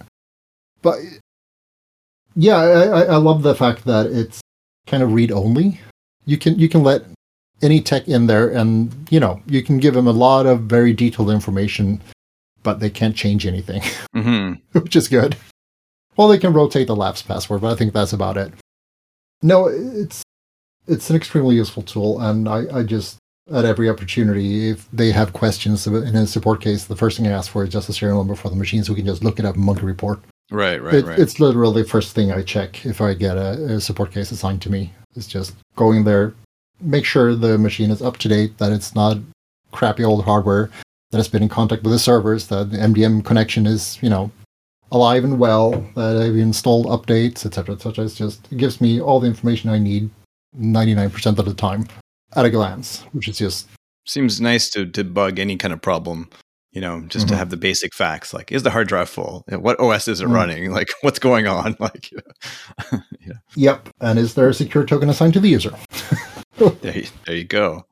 But 0.84 1.00
yeah, 2.36 2.58
I, 2.58 3.02
I 3.04 3.16
love 3.18 3.42
the 3.42 3.56
fact 3.56 3.86
that 3.86 4.06
it's 4.08 4.40
kind 4.86 5.02
of 5.02 5.14
read 5.14 5.32
only. 5.32 5.82
You 6.26 6.38
can 6.38 6.60
you 6.60 6.70
can 6.70 6.84
let 6.84 7.06
any 7.64 7.82
tech 7.82 8.08
in 8.08 8.28
there, 8.28 8.50
and 8.50 9.08
you 9.10 9.20
know 9.20 9.42
you 9.48 9.64
can 9.64 9.80
give 9.80 9.96
them 9.96 10.08
a 10.08 10.12
lot 10.12 10.46
of 10.46 10.62
very 10.62 10.94
detailed 10.94 11.32
information, 11.32 12.02
but 12.62 12.80
they 12.80 12.92
can't 12.92 13.16
change 13.16 13.48
anything, 13.48 13.82
mm-hmm. 14.16 14.54
which 14.80 14.96
is 14.96 15.08
good. 15.08 15.38
Well, 16.16 16.28
they 16.28 16.38
can 16.38 16.54
rotate 16.54 16.88
the 16.88 16.96
Laps 16.96 17.24
password, 17.24 17.62
but 17.62 17.74
I 17.74 17.76
think 17.76 17.92
that's 17.92 18.14
about 18.14 18.38
it. 18.38 18.54
No, 19.46 19.68
it's 19.68 20.24
it's 20.88 21.12
an 21.12 21.16
extremely 21.16 21.56
useful 21.56 21.84
tool, 21.84 22.20
and 22.20 22.50
I, 22.50 22.80
I 22.80 22.84
just 22.84 23.18
at 23.54 23.64
every 23.64 23.90
opportunity. 23.90 24.70
If 24.70 24.90
they 24.92 25.12
have 25.12 25.34
questions 25.34 25.86
in 25.86 26.16
a 26.16 26.26
support 26.26 26.62
case, 26.62 26.86
the 26.86 26.96
first 26.96 27.18
thing 27.18 27.28
I 27.28 27.32
ask 27.32 27.52
for 27.52 27.64
is 27.64 27.70
just 27.70 27.88
a 27.88 27.94
serial 27.94 28.18
number 28.18 28.34
for 28.34 28.50
the 28.50 28.56
machine 28.56 28.84
so 28.84 28.94
we 28.94 28.98
can 28.98 29.06
just 29.06 29.24
look 29.24 29.38
it 29.38 29.46
up 29.46 29.56
in 29.56 29.62
MunkiReport. 29.62 30.20
Right, 30.50 30.82
right, 30.82 30.96
it, 30.96 31.06
right. 31.06 31.20
It's 31.20 31.40
literally 31.40 31.84
the 31.84 31.88
first 31.88 32.16
thing 32.16 32.32
I 32.32 32.42
check 32.42 32.88
if 32.88 33.02
I 33.02 33.14
get 33.14 33.38
a, 33.38 33.76
a 33.76 33.82
support 33.82 34.12
case 34.12 34.32
assigned 34.32 34.64
to 34.64 34.72
me. 34.72 34.92
It's 35.16 35.28
just 35.28 35.54
going 35.76 36.06
there, 36.06 36.34
make 36.82 37.06
sure 37.06 37.36
the 37.36 37.60
machine 37.60 37.92
is 37.92 38.02
up 38.02 38.18
to 38.18 38.28
date, 38.28 38.58
that 38.58 38.72
it's 38.72 38.96
not 38.96 39.18
crappy 39.72 40.04
old 40.04 40.26
hardware, 40.26 40.72
that 41.12 41.20
it's 41.20 41.28
been 41.28 41.44
in 41.44 41.50
contact 41.50 41.84
with 41.84 41.94
the 41.94 42.00
servers, 42.00 42.48
that 42.48 42.72
the 42.72 42.78
MDM 42.78 43.24
connection 43.24 43.68
is, 43.68 44.00
you 44.02 44.10
know, 44.10 44.32
alive 44.96 45.26
and 45.26 45.38
well, 45.38 45.72
that 45.96 46.18
I've 46.18 46.38
installed 46.38 46.86
updates, 46.86 47.46
etc., 47.46 47.76
etc. 47.76 48.06
It's 48.06 48.16
just 48.16 48.52
it 48.52 48.58
gives 48.58 48.80
me 48.80 49.02
all 49.02 49.20
the 49.20 49.28
information 49.28 49.70
I 49.70 49.78
need 49.78 50.10
99% 50.58 51.38
of 51.38 51.46
the 51.46 51.54
time 51.54 51.88
at 52.36 52.46
a 52.46 52.50
glance, 52.50 53.02
which 53.12 53.28
is 53.28 53.38
just 53.38 53.68
seems 54.08 54.40
nice 54.40 54.70
to 54.70 54.86
debug 54.86 55.38
any 55.38 55.58
kind 55.58 55.74
of 55.74 55.82
problem. 55.82 56.30
You 56.72 56.82
know, 56.82 57.02
just 57.08 57.28
mm-hmm. 57.28 57.34
to 57.34 57.38
have 57.38 57.50
the 57.52 57.58
basic 57.58 57.94
facts 57.94 58.34
like 58.34 58.52
is 58.52 58.64
the 58.64 58.70
hard 58.70 58.88
drive 58.88 59.10
full? 59.10 59.46
What 59.50 59.80
OS 59.80 60.08
is 60.08 60.20
it 60.20 60.26
mm-hmm. 60.26 60.34
running? 60.34 60.72
Like 60.72 60.90
what's 61.02 61.20
going 61.20 61.48
on? 61.48 61.76
Like, 61.80 62.10
yeah. 63.20 63.34
Yep. 63.56 63.90
And 64.00 64.18
is 64.18 64.34
there 64.34 64.50
a 64.50 64.54
secure 64.54 64.86
token 64.86 65.10
assigned 65.10 65.34
to 65.34 65.40
the 65.40 65.50
user? 65.50 65.74
there, 66.58 66.98
you, 66.98 67.08
there 67.26 67.36
you 67.36 67.44
go. 67.44 67.86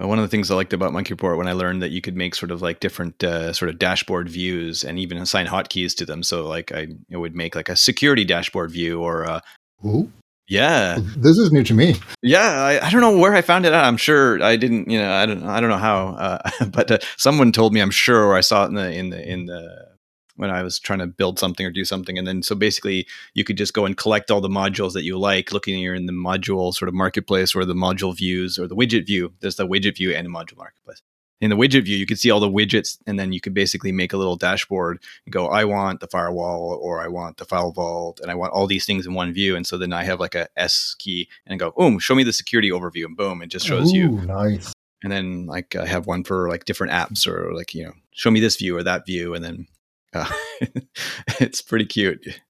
Uh, 0.00 0.08
one 0.08 0.18
of 0.18 0.22
the 0.22 0.28
things 0.28 0.50
I 0.50 0.54
liked 0.56 0.72
about 0.72 0.92
MunkiReport 0.92 1.36
when 1.36 1.46
I 1.46 1.52
learned 1.52 1.82
that 1.82 1.92
you 1.92 2.00
could 2.00 2.16
make 2.16 2.34
sort 2.34 2.50
of 2.50 2.62
like 2.62 2.80
different 2.80 3.22
uh, 3.22 3.52
sort 3.52 3.68
of 3.68 3.78
dashboard 3.78 4.28
views 4.28 4.82
and 4.82 4.98
even 4.98 5.18
assign 5.18 5.46
hotkeys 5.46 5.94
to 5.96 6.06
them. 6.06 6.22
So 6.22 6.46
like 6.46 6.72
I 6.72 6.88
it 7.10 7.16
would 7.16 7.36
make 7.36 7.54
like 7.54 7.68
a 7.68 7.76
security 7.76 8.24
dashboard 8.24 8.70
view 8.70 9.00
or 9.00 9.22
a 9.22 9.42
Ooh. 9.84 10.10
Yeah, 10.46 10.98
this 11.16 11.38
is 11.38 11.52
new 11.52 11.62
to 11.64 11.72
me. 11.72 11.96
Yeah, 12.20 12.62
I, 12.62 12.86
I, 12.86 12.90
don't 12.90 13.00
know 13.00 13.16
where 13.16 13.34
I 13.34 13.40
found 13.40 13.64
it 13.64 13.72
out. 13.72 13.86
I'm 13.86 13.96
sure 13.96 14.42
I 14.42 14.56
didn't. 14.56 14.90
You 14.90 14.98
know, 14.98 15.10
I 15.10 15.24
don't. 15.24 15.42
I 15.42 15.58
don't 15.58 15.70
know 15.70 15.78
how. 15.78 16.08
Uh, 16.08 16.64
but 16.66 16.90
uh, 16.90 16.98
someone 17.16 17.50
told 17.50 17.72
me. 17.72 17.80
I'm 17.80 17.90
sure, 17.90 18.24
or 18.24 18.36
I 18.36 18.42
saw 18.42 18.64
it 18.64 18.68
in 18.68 18.74
the 18.74 18.92
in 18.92 19.08
the 19.08 19.26
in 19.26 19.46
the 19.46 19.93
when 20.36 20.50
I 20.50 20.62
was 20.62 20.78
trying 20.78 20.98
to 20.98 21.06
build 21.06 21.38
something 21.38 21.64
or 21.64 21.70
do 21.70 21.84
something. 21.84 22.18
And 22.18 22.26
then 22.26 22.42
so 22.42 22.54
basically 22.54 23.06
you 23.34 23.44
could 23.44 23.56
just 23.56 23.74
go 23.74 23.86
and 23.86 23.96
collect 23.96 24.30
all 24.30 24.40
the 24.40 24.48
modules 24.48 24.92
that 24.92 25.04
you 25.04 25.18
like, 25.18 25.52
looking 25.52 25.76
here 25.76 25.94
in 25.94 26.06
the 26.06 26.12
module 26.12 26.72
sort 26.72 26.88
of 26.88 26.94
marketplace 26.94 27.54
or 27.54 27.64
the 27.64 27.74
module 27.74 28.16
views 28.16 28.58
or 28.58 28.66
the 28.66 28.76
widget 28.76 29.06
view. 29.06 29.32
There's 29.40 29.56
the 29.56 29.66
widget 29.66 29.96
view 29.96 30.12
and 30.12 30.26
the 30.26 30.30
module 30.30 30.56
marketplace. 30.56 31.02
In 31.40 31.50
the 31.50 31.56
widget 31.56 31.84
view, 31.84 31.96
you 31.96 32.06
could 32.06 32.18
see 32.18 32.30
all 32.30 32.40
the 32.40 32.48
widgets, 32.48 32.96
and 33.06 33.18
then 33.18 33.32
you 33.32 33.40
could 33.40 33.52
basically 33.52 33.92
make 33.92 34.12
a 34.12 34.16
little 34.16 34.36
dashboard 34.36 35.02
and 35.26 35.32
go, 35.32 35.48
I 35.48 35.64
want 35.64 36.00
the 36.00 36.06
firewall, 36.06 36.78
or 36.80 37.02
I 37.02 37.08
want 37.08 37.36
the 37.36 37.44
file 37.44 37.72
vault, 37.72 38.20
and 38.20 38.30
I 38.30 38.34
want 38.34 38.52
all 38.52 38.66
these 38.66 38.86
things 38.86 39.04
in 39.04 39.14
one 39.14 39.34
view. 39.34 39.54
And 39.56 39.66
so 39.66 39.76
then 39.76 39.92
I 39.92 40.04
have 40.04 40.20
like 40.20 40.34
a 40.34 40.48
S 40.56 40.94
key 40.96 41.28
and 41.44 41.58
go, 41.58 41.72
boom, 41.76 41.98
show 41.98 42.14
me 42.14 42.22
the 42.22 42.32
security 42.32 42.70
overview, 42.70 43.04
and 43.04 43.16
boom, 43.16 43.42
it 43.42 43.48
just 43.48 43.66
shows 43.66 43.92
Ooh, 43.92 43.96
you. 43.96 44.08
Nice. 44.22 44.72
And 45.02 45.12
then 45.12 45.44
like 45.44 45.76
I 45.76 45.86
have 45.86 46.06
one 46.06 46.24
for 46.24 46.48
like 46.48 46.64
different 46.64 46.94
apps, 46.94 47.26
or 47.26 47.52
like 47.52 47.74
you 47.74 47.84
know, 47.84 47.92
show 48.12 48.30
me 48.30 48.40
this 48.40 48.56
view 48.56 48.76
or 48.76 48.82
that 48.84 49.04
view, 49.04 49.34
and 49.34 49.44
then 49.44 49.66
uh, 50.14 50.30
it's 51.40 51.60
pretty 51.62 51.86
cute. 51.86 52.40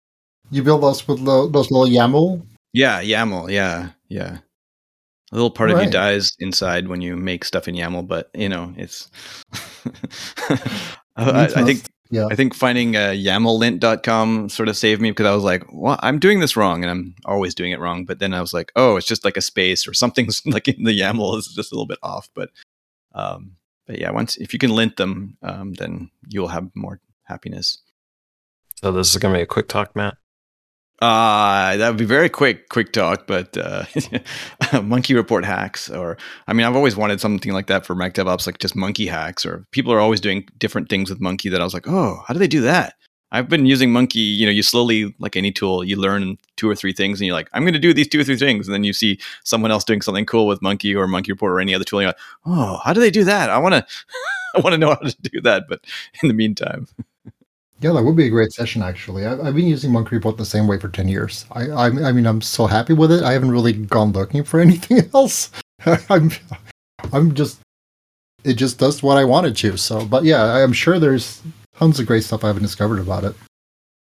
You 0.51 0.63
build 0.63 0.83
those 0.83 1.07
with 1.09 1.21
lo- 1.21 1.49
those 1.49 1.71
little 1.71 1.89
YAML? 1.89 2.47
Yeah, 2.73 3.03
YAML. 3.03 3.51
Yeah, 3.51 3.91
yeah. 4.09 4.39
A 5.33 5.35
little 5.35 5.51
part 5.51 5.71
right. 5.71 5.79
of 5.79 5.85
you 5.85 5.91
dies 5.91 6.31
inside 6.39 6.89
when 6.89 7.01
you 7.01 7.17
make 7.17 7.45
stuff 7.45 7.67
in 7.67 7.75
YAML, 7.75 8.07
but 8.07 8.31
you 8.35 8.49
know 8.49 8.73
it's. 8.77 9.11
I, 11.17 11.45
I, 11.45 11.65
think 11.65 11.85
yeah. 12.11 12.27
I 12.31 12.35
think 12.35 12.55
finding 12.55 12.97
uh, 12.97 13.11
YAMLlint.com 13.11 14.49
sort 14.49 14.69
of 14.69 14.77
saved 14.77 15.01
me 15.01 15.11
because 15.11 15.27
I 15.27 15.35
was 15.35 15.45
like, 15.45 15.65
"Well, 15.73 15.99
I'm 16.03 16.19
doing 16.19 16.41
this 16.41 16.57
wrong," 16.57 16.83
and 16.83 16.91
I'm 16.91 17.15
always 17.25 17.55
doing 17.55 17.73
it 17.73 17.81
wrong. 17.81 18.05
But 18.05 18.19
then 18.19 18.35
I 18.35 18.41
was 18.41 18.53
like, 18.53 18.71
"Oh, 18.77 18.97
it's 18.97 19.07
just 19.07 19.25
like 19.25 19.37
a 19.37 19.43
space 19.43 19.89
or 19.89 19.95
something's 19.95 20.41
like 20.47 20.69
in 20.69 20.85
the 20.85 20.99
YAML 20.99 21.39
is 21.39 21.47
just 21.49 21.73
a 21.73 21.75
little 21.75 21.87
bit 21.87 21.99
off." 22.03 22.29
But, 22.35 22.51
um, 23.15 23.57
but 23.87 23.99
yeah, 23.99 24.11
once 24.11 24.37
if 24.37 24.53
you 24.53 24.59
can 24.59 24.71
lint 24.71 24.97
them, 24.97 25.37
um, 25.43 25.73
then 25.75 26.11
you'll 26.29 26.49
have 26.49 26.71
more 26.75 27.01
happiness. 27.25 27.79
So 28.77 28.93
this 28.93 29.11
is 29.11 29.17
gonna 29.19 29.35
be 29.35 29.43
a 29.43 29.47
quick 29.47 29.69
talk, 29.69 29.95
Matt. 29.97 30.17
Uh, 31.03 31.77
that 31.77 31.89
would 31.89 31.99
be 31.99 32.05
very 32.05 32.29
quick, 32.29 32.69
quick 32.69 32.93
talk, 32.93 33.27
but 33.27 33.57
uh, 33.57 33.83
MunkiReport 34.81 35.45
hacks, 35.45 35.91
or 35.91 36.17
I 36.47 36.53
mean, 36.53 36.65
I've 36.65 36.77
always 36.77 36.97
wanted 36.97 37.21
something 37.21 37.53
like 37.53 37.67
that 37.67 37.85
for 37.85 37.95
Mac 37.95 38.15
DevOps, 38.15 38.47
like 38.47 38.59
just 38.59 38.77
Munki 38.77 39.09
hacks, 39.09 39.45
or 39.45 39.67
people 39.73 39.93
are 39.93 39.99
always 40.01 40.21
doing 40.21 40.49
different 40.59 40.89
things 40.89 41.11
with 41.11 41.21
Munki 41.21 41.51
that 41.51 41.61
I 41.61 41.65
was 41.65 41.75
like, 41.75 41.89
oh, 41.89 42.23
how 42.27 42.33
do 42.33 42.39
they 42.39 42.47
do 42.49 42.61
that? 42.63 42.95
I've 43.33 43.49
been 43.49 43.67
using 43.67 43.91
Munki, 43.91 44.37
you 44.37 44.47
know, 44.47 44.53
you 44.53 44.63
slowly, 44.63 45.13
like 45.19 45.35
any 45.35 45.51
tool, 45.51 45.83
you 45.83 45.97
learn 45.97 46.39
two 46.57 46.71
or 46.71 46.77
three 46.77 46.93
things 46.93 47.21
and 47.21 47.27
you're 47.27 47.35
like, 47.35 47.51
I'm 47.53 47.65
going 47.65 47.73
to 47.73 47.81
do 47.81 47.93
these 47.93 48.07
two 48.07 48.21
or 48.21 48.25
three 48.25 48.37
things. 48.37 48.69
And 48.69 48.75
then 48.75 48.85
you 48.85 48.93
see 48.93 49.19
someone 49.43 49.73
else 49.73 49.83
doing 49.83 50.03
something 50.03 50.25
cool 50.25 50.47
with 50.47 50.61
Munki 50.61 50.97
or 50.97 51.09
MunkiReport 51.09 51.43
or 51.43 51.59
any 51.59 51.75
other 51.75 51.85
tool. 51.85 51.99
And 51.99 52.05
you're 52.05 52.11
like, 52.11 52.19
oh, 52.47 52.81
how 52.85 52.93
do 52.93 53.01
they 53.01 53.11
do 53.11 53.25
that? 53.25 53.51
I 53.51 53.59
want 53.59 53.75
to, 53.75 53.85
I 54.55 54.61
want 54.61 54.75
to 54.75 54.79
know 54.79 54.91
how 54.91 54.95
to 54.95 55.17
do 55.21 55.41
that. 55.41 55.65
But 55.69 55.85
in 56.23 56.29
the 56.29 56.35
meantime. 56.35 56.87
Yeah, 57.81 57.93
that 57.93 58.03
would 58.03 58.17
be 58.17 58.27
a 58.27 58.31
great 58.31 58.53
session. 58.53 58.83
Actually, 58.83 59.27
I've, 59.27 59.41
I've 59.41 59.55
been 59.55 59.67
using 59.67 59.91
MunkiReport 59.91 60.37
the 60.37 60.45
same 60.45 60.67
way 60.67 60.79
for 60.79 60.89
ten 60.89 61.09
years. 61.09 61.45
I, 61.53 61.69
I, 61.69 61.87
I 61.87 62.13
mean, 62.13 62.27
I'm 62.27 62.41
so 62.41 62.67
happy 62.67 62.93
with 62.93 63.13
it. 63.13 63.23
I 63.23 63.33
haven't 63.33 63.51
really 63.51 63.73
gone 63.73 64.13
looking 64.13 64.45
for 64.45 64.61
anything 64.69 65.09
else. 65.13 65.51
I'm, 66.09 66.31
I'm 67.13 67.35
just, 67.35 67.61
it 68.45 68.55
just 68.55 68.79
does 68.79 69.03
what 69.03 69.19
I 69.19 69.25
wanted 69.25 69.57
to. 69.57 69.77
So, 69.77 70.05
but 70.07 70.25
yeah, 70.25 70.43
I'm 70.43 70.73
sure 70.73 70.99
there's 70.99 71.43
tons 71.77 71.99
of 71.99 72.07
great 72.07 72.25
stuff 72.25 72.45
I 72.45 72.49
haven't 72.49 72.63
discovered 72.63 73.01
about 73.01 73.25
it. 73.25 73.35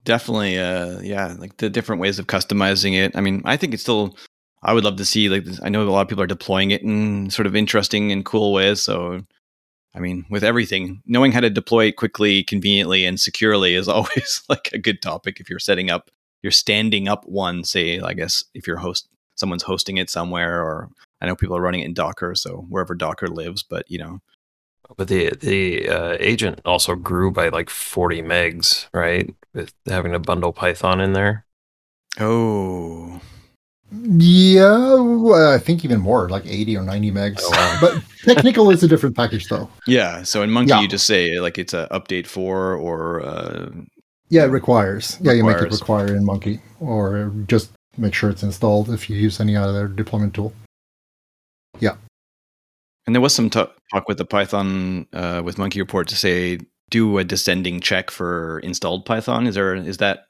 Definitely, 0.04 0.58
uh, 0.58 1.00
yeah, 1.00 1.34
like 1.38 1.56
the 1.56 1.68
different 1.68 2.00
ways 2.00 2.18
of 2.18 2.28
customizing 2.28 2.94
it. 2.94 3.16
I 3.16 3.20
mean, 3.20 3.42
I 3.44 3.56
think 3.56 3.74
it's 3.74 3.82
still. 3.82 4.16
I 4.62 4.72
would 4.72 4.84
love 4.84 4.96
to 4.96 5.04
see 5.04 5.28
like 5.28 5.44
I 5.62 5.68
know 5.68 5.86
a 5.86 5.90
lot 5.90 6.00
of 6.00 6.08
people 6.08 6.24
are 6.24 6.28
deploying 6.28 6.70
it 6.70 6.82
in 6.82 7.30
sort 7.30 7.46
of 7.46 7.54
interesting 7.54 8.10
and 8.10 8.24
cool 8.24 8.52
ways. 8.52 8.82
So 8.82 9.20
I 9.96 10.00
mean, 10.00 10.26
with 10.28 10.44
everything, 10.44 11.02
knowing 11.06 11.32
how 11.32 11.40
to 11.40 11.48
deploy 11.48 11.86
it 11.86 11.96
quickly, 11.96 12.44
conveniently, 12.44 13.06
and 13.06 13.18
securely 13.18 13.74
is 13.74 13.88
always 13.88 14.42
like 14.48 14.70
a 14.72 14.78
good 14.78 15.00
topic 15.00 15.40
if 15.40 15.48
you're 15.48 15.58
setting 15.58 15.90
up, 15.90 16.10
you're 16.42 16.52
standing 16.52 17.08
up 17.08 17.26
one, 17.26 17.64
say, 17.64 17.98
I 17.98 18.12
guess, 18.12 18.44
if 18.54 18.66
you're 18.66 18.76
host, 18.76 19.08
someone's 19.34 19.62
hosting 19.62 19.96
it 19.96 20.10
somewhere, 20.10 20.62
or 20.62 20.90
I 21.20 21.26
know 21.26 21.34
people 21.34 21.56
are 21.56 21.62
running 21.62 21.80
it 21.80 21.86
in 21.86 21.94
Docker, 21.94 22.34
so 22.34 22.66
wherever 22.68 22.94
Docker 22.94 23.28
lives, 23.28 23.62
but 23.62 23.90
you 23.90 23.98
know. 23.98 24.20
But 24.96 25.08
the 25.08 25.30
the 25.30 25.88
uh, 25.88 26.16
agent 26.20 26.60
also 26.64 26.94
grew 26.94 27.32
by 27.32 27.48
like 27.48 27.70
40 27.70 28.22
megs, 28.22 28.86
right? 28.92 29.34
With 29.52 29.74
having 29.86 30.12
to 30.12 30.20
bundle 30.20 30.52
Python 30.52 31.00
in 31.00 31.12
there. 31.12 31.44
Oh, 32.20 33.20
yeah, 34.02 35.54
I 35.54 35.58
think 35.58 35.84
even 35.84 36.00
more, 36.00 36.28
like 36.28 36.46
80 36.46 36.76
or 36.76 36.82
90 36.82 37.12
megs. 37.12 37.40
Oh, 37.40 37.50
wow. 37.50 37.78
But 37.80 38.02
technical 38.34 38.70
is 38.70 38.82
a 38.82 38.88
different 38.88 39.16
package, 39.16 39.48
though. 39.48 39.68
Yeah. 39.86 40.22
So 40.22 40.42
in 40.42 40.50
Munki, 40.50 40.68
yeah. 40.68 40.80
you 40.80 40.88
just 40.88 41.06
say 41.06 41.38
like 41.40 41.58
it's 41.58 41.74
a 41.74 41.88
update 41.90 42.26
for 42.26 42.74
or. 42.74 43.22
Uh, 43.22 43.70
yeah, 44.28 44.44
it 44.44 44.48
requires. 44.48 45.18
Yeah, 45.20 45.32
you 45.32 45.44
make 45.44 45.58
it 45.58 45.70
require 45.70 46.14
in 46.14 46.24
Munki, 46.24 46.60
or 46.80 47.32
just 47.46 47.70
make 47.96 48.14
sure 48.14 48.30
it's 48.30 48.42
installed 48.42 48.90
if 48.90 49.08
you 49.08 49.16
use 49.16 49.40
any 49.40 49.56
other 49.56 49.88
deployment 49.88 50.34
tool. 50.34 50.52
Yeah. 51.78 51.96
And 53.06 53.14
there 53.14 53.22
was 53.22 53.34
some 53.34 53.50
t- 53.50 53.64
talk 53.92 54.08
with 54.08 54.18
the 54.18 54.24
Python 54.24 55.06
uh, 55.12 55.42
with 55.44 55.56
MunkiReport 55.56 56.06
to 56.06 56.16
say 56.16 56.58
do 56.90 57.18
a 57.18 57.24
descending 57.24 57.80
check 57.80 58.10
for 58.10 58.60
installed 58.60 59.06
Python. 59.06 59.46
Is 59.46 59.54
there 59.54 59.74
is 59.74 59.98
that 59.98 60.25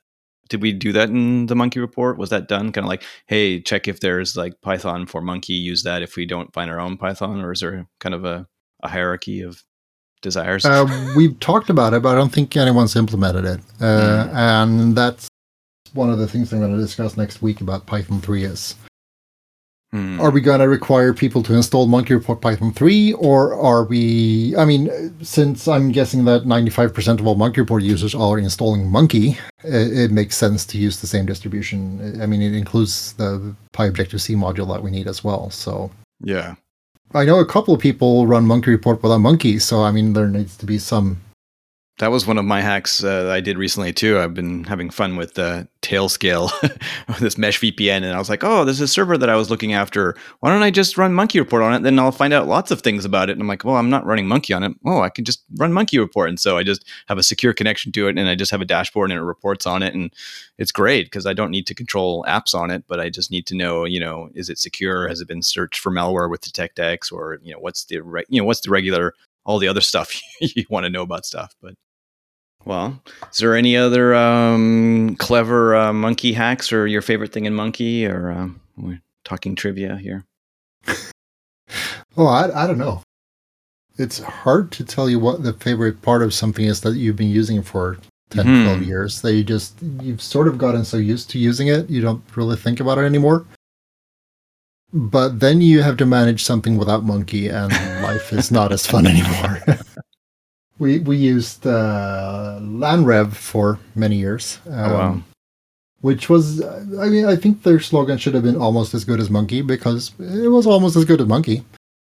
did 0.48 0.62
we 0.62 0.72
do 0.72 0.92
that 0.92 1.08
in 1.08 1.46
the 1.46 1.54
MunkiReport? 1.54 2.16
Was 2.16 2.30
that 2.30 2.48
done? 2.48 2.72
Kind 2.72 2.84
of 2.84 2.88
like 2.88 3.02
hey 3.26 3.60
check 3.60 3.88
if 3.88 4.00
there's 4.00 4.36
like 4.36 4.60
python 4.60 5.06
for 5.06 5.22
Munki 5.22 5.60
use 5.60 5.82
that 5.82 6.02
if 6.02 6.16
we 6.16 6.26
don't 6.26 6.52
find 6.52 6.70
our 6.70 6.80
own 6.80 6.96
python 6.96 7.40
or 7.40 7.52
is 7.52 7.60
there 7.60 7.86
kind 8.00 8.14
of 8.14 8.24
a, 8.24 8.46
a 8.82 8.88
hierarchy 8.88 9.42
of 9.42 9.62
desires? 10.22 10.64
Uh, 10.64 10.86
we've 11.16 11.38
talked 11.40 11.70
about 11.70 11.94
it 11.94 12.02
but 12.02 12.10
i 12.10 12.14
don't 12.14 12.32
think 12.32 12.56
anyone's 12.56 12.96
implemented 12.96 13.44
it. 13.44 13.60
Uh, 13.80 13.84
mm. 13.84 14.34
and 14.34 14.96
that's 14.96 15.28
one 15.92 16.10
of 16.10 16.18
the 16.18 16.26
things 16.26 16.52
i'm 16.52 16.60
going 16.60 16.74
to 16.74 16.78
discuss 16.78 17.16
next 17.16 17.42
week 17.42 17.60
about 17.60 17.86
python 17.86 18.20
3 18.20 18.44
Hmm. 19.96 20.20
Are 20.20 20.30
we 20.30 20.42
going 20.42 20.60
to 20.60 20.68
require 20.68 21.14
people 21.14 21.42
to 21.44 21.54
install 21.54 21.88
MunkiReport 21.88 22.42
Python 22.42 22.70
3, 22.70 23.14
or 23.14 23.54
are 23.54 23.84
we? 23.84 24.54
I 24.54 24.66
mean, 24.66 24.90
since 25.24 25.66
I'm 25.66 25.90
guessing 25.90 26.26
that 26.26 26.42
95% 26.42 27.18
of 27.18 27.26
all 27.26 27.34
MunkiReport 27.34 27.82
users 27.82 28.14
are 28.14 28.38
installing 28.38 28.90
Munki, 28.90 29.38
it, 29.64 29.98
it 29.98 30.10
makes 30.10 30.36
sense 30.36 30.66
to 30.66 30.76
use 30.76 31.00
the 31.00 31.06
same 31.06 31.24
distribution. 31.24 32.20
I 32.20 32.26
mean, 32.26 32.42
it 32.42 32.52
includes 32.52 33.14
the 33.14 33.54
PyObjective 33.72 34.20
C 34.20 34.34
module 34.34 34.68
that 34.70 34.82
we 34.82 34.90
need 34.90 35.08
as 35.08 35.24
well. 35.24 35.48
So, 35.48 35.90
yeah. 36.20 36.56
I 37.14 37.24
know 37.24 37.40
a 37.40 37.46
couple 37.46 37.72
of 37.72 37.80
people 37.80 38.26
run 38.26 38.44
MunkiReport 38.44 39.02
without 39.02 39.20
Munki, 39.20 39.62
so 39.62 39.82
I 39.82 39.92
mean, 39.92 40.12
there 40.12 40.28
needs 40.28 40.58
to 40.58 40.66
be 40.66 40.78
some 40.78 41.22
that 41.98 42.10
was 42.10 42.26
one 42.26 42.36
of 42.36 42.44
my 42.44 42.60
hacks 42.60 43.02
uh, 43.02 43.30
I 43.30 43.40
did 43.40 43.56
recently 43.56 43.90
too. 43.90 44.18
I've 44.18 44.34
been 44.34 44.64
having 44.64 44.90
fun 44.90 45.16
with 45.16 45.34
the 45.34 45.66
Tailscale, 45.80 46.50
this 47.20 47.38
Mesh 47.38 47.58
VPN, 47.60 47.98
and 47.98 48.12
I 48.12 48.18
was 48.18 48.28
like, 48.28 48.44
"Oh, 48.44 48.64
there's 48.66 48.82
a 48.82 48.88
server 48.88 49.16
that 49.16 49.30
I 49.30 49.36
was 49.36 49.48
looking 49.48 49.72
after. 49.72 50.14
Why 50.40 50.50
don't 50.50 50.62
I 50.62 50.70
just 50.70 50.98
run 50.98 51.14
MunkiReport 51.14 51.64
on 51.64 51.72
it? 51.72 51.82
Then 51.82 51.98
I'll 51.98 52.12
find 52.12 52.34
out 52.34 52.48
lots 52.48 52.70
of 52.70 52.82
things 52.82 53.06
about 53.06 53.30
it." 53.30 53.32
And 53.32 53.40
I'm 53.40 53.48
like, 53.48 53.64
"Well, 53.64 53.76
I'm 53.76 53.88
not 53.88 54.04
running 54.04 54.26
Munki 54.26 54.54
on 54.54 54.62
it. 54.62 54.72
Oh, 54.84 55.00
I 55.00 55.08
can 55.08 55.24
just 55.24 55.42
run 55.56 55.72
MunkiReport." 55.72 56.28
And 56.28 56.38
so 56.38 56.58
I 56.58 56.64
just 56.64 56.84
have 57.08 57.16
a 57.16 57.22
secure 57.22 57.54
connection 57.54 57.92
to 57.92 58.08
it, 58.08 58.18
and 58.18 58.28
I 58.28 58.34
just 58.34 58.50
have 58.50 58.60
a 58.60 58.66
dashboard 58.66 59.10
and 59.10 59.18
it 59.18 59.22
reports 59.22 59.64
on 59.66 59.82
it, 59.82 59.94
and 59.94 60.12
it's 60.58 60.72
great 60.72 61.06
because 61.06 61.24
I 61.24 61.32
don't 61.32 61.50
need 61.50 61.66
to 61.68 61.74
control 61.74 62.26
apps 62.28 62.54
on 62.54 62.70
it, 62.70 62.84
but 62.88 63.00
I 63.00 63.08
just 63.08 63.30
need 63.30 63.46
to 63.46 63.56
know, 63.56 63.84
you 63.84 64.00
know, 64.00 64.28
is 64.34 64.50
it 64.50 64.58
secure? 64.58 65.08
Has 65.08 65.22
it 65.22 65.28
been 65.28 65.42
searched 65.42 65.80
for 65.80 65.90
malware 65.90 66.30
with 66.30 66.42
DetectX, 66.42 67.10
or 67.10 67.38
you 67.42 67.54
know, 67.54 67.58
what's 67.58 67.84
the 67.86 68.00
re- 68.00 68.24
you 68.28 68.40
know 68.40 68.46
what's 68.46 68.60
the 68.60 68.70
regular 68.70 69.14
all 69.46 69.58
the 69.58 69.68
other 69.68 69.80
stuff 69.80 70.20
you 70.40 70.64
want 70.68 70.84
to 70.84 70.90
know 70.90 71.02
about 71.02 71.24
stuff, 71.24 71.54
but 71.62 71.74
well, 72.66 73.00
is 73.30 73.38
there 73.38 73.54
any 73.54 73.76
other 73.76 74.14
um, 74.14 75.16
clever 75.18 75.76
uh, 75.76 75.92
Munki 75.92 76.34
hacks 76.34 76.72
or 76.72 76.86
your 76.86 77.00
favorite 77.00 77.32
thing 77.32 77.46
in 77.46 77.54
Munki 77.54 78.10
or 78.10 78.32
um, 78.32 78.60
we're 78.76 79.00
talking 79.24 79.54
trivia 79.54 79.96
here? 79.96 80.24
oh, 82.16 82.26
I, 82.26 82.64
I 82.64 82.66
don't 82.66 82.78
know. 82.78 83.02
It's 83.98 84.18
hard 84.18 84.72
to 84.72 84.84
tell 84.84 85.08
you 85.08 85.18
what 85.18 85.44
the 85.44 85.54
favorite 85.54 86.02
part 86.02 86.22
of 86.22 86.34
something 86.34 86.64
is 86.64 86.80
that 86.82 86.96
you've 86.96 87.16
been 87.16 87.30
using 87.30 87.62
for 87.62 87.98
10, 88.30 88.44
mm-hmm. 88.44 88.64
12 88.64 88.82
years. 88.82 89.22
That 89.22 89.34
you 89.34 89.44
just, 89.44 89.80
you've 90.02 90.20
sort 90.20 90.48
of 90.48 90.58
gotten 90.58 90.84
so 90.84 90.96
used 90.96 91.30
to 91.30 91.38
using 91.38 91.68
it, 91.68 91.88
you 91.88 92.02
don't 92.02 92.22
really 92.34 92.56
think 92.56 92.80
about 92.80 92.98
it 92.98 93.02
anymore. 93.02 93.46
But 94.92 95.40
then 95.40 95.60
you 95.60 95.82
have 95.82 95.96
to 95.98 96.06
manage 96.06 96.44
something 96.44 96.76
without 96.76 97.04
Munki, 97.04 97.52
and 97.52 97.72
life 98.02 98.32
is 98.32 98.50
not 98.50 98.72
as 98.72 98.86
fun 98.86 99.06
anymore. 99.06 99.62
We 100.78 100.98
we 100.98 101.16
used 101.16 101.66
uh, 101.66 102.58
LANREV 102.60 103.32
for 103.32 103.78
many 103.94 104.16
years. 104.16 104.58
Um, 104.66 104.72
oh, 104.72 104.94
wow. 104.94 105.08
Um, 105.08 105.24
which 106.02 106.28
was, 106.28 106.62
I 106.62 107.08
mean, 107.08 107.24
I 107.24 107.34
think 107.34 107.62
their 107.62 107.80
slogan 107.80 108.18
should 108.18 108.34
have 108.34 108.42
been 108.44 108.56
almost 108.56 108.94
as 108.94 109.04
good 109.04 109.18
as 109.18 109.28
Munki 109.28 109.66
because 109.66 110.12
it 110.20 110.48
was 110.48 110.66
almost 110.66 110.94
as 110.94 111.04
good 111.04 111.20
as 111.20 111.26
Munki. 111.26 111.64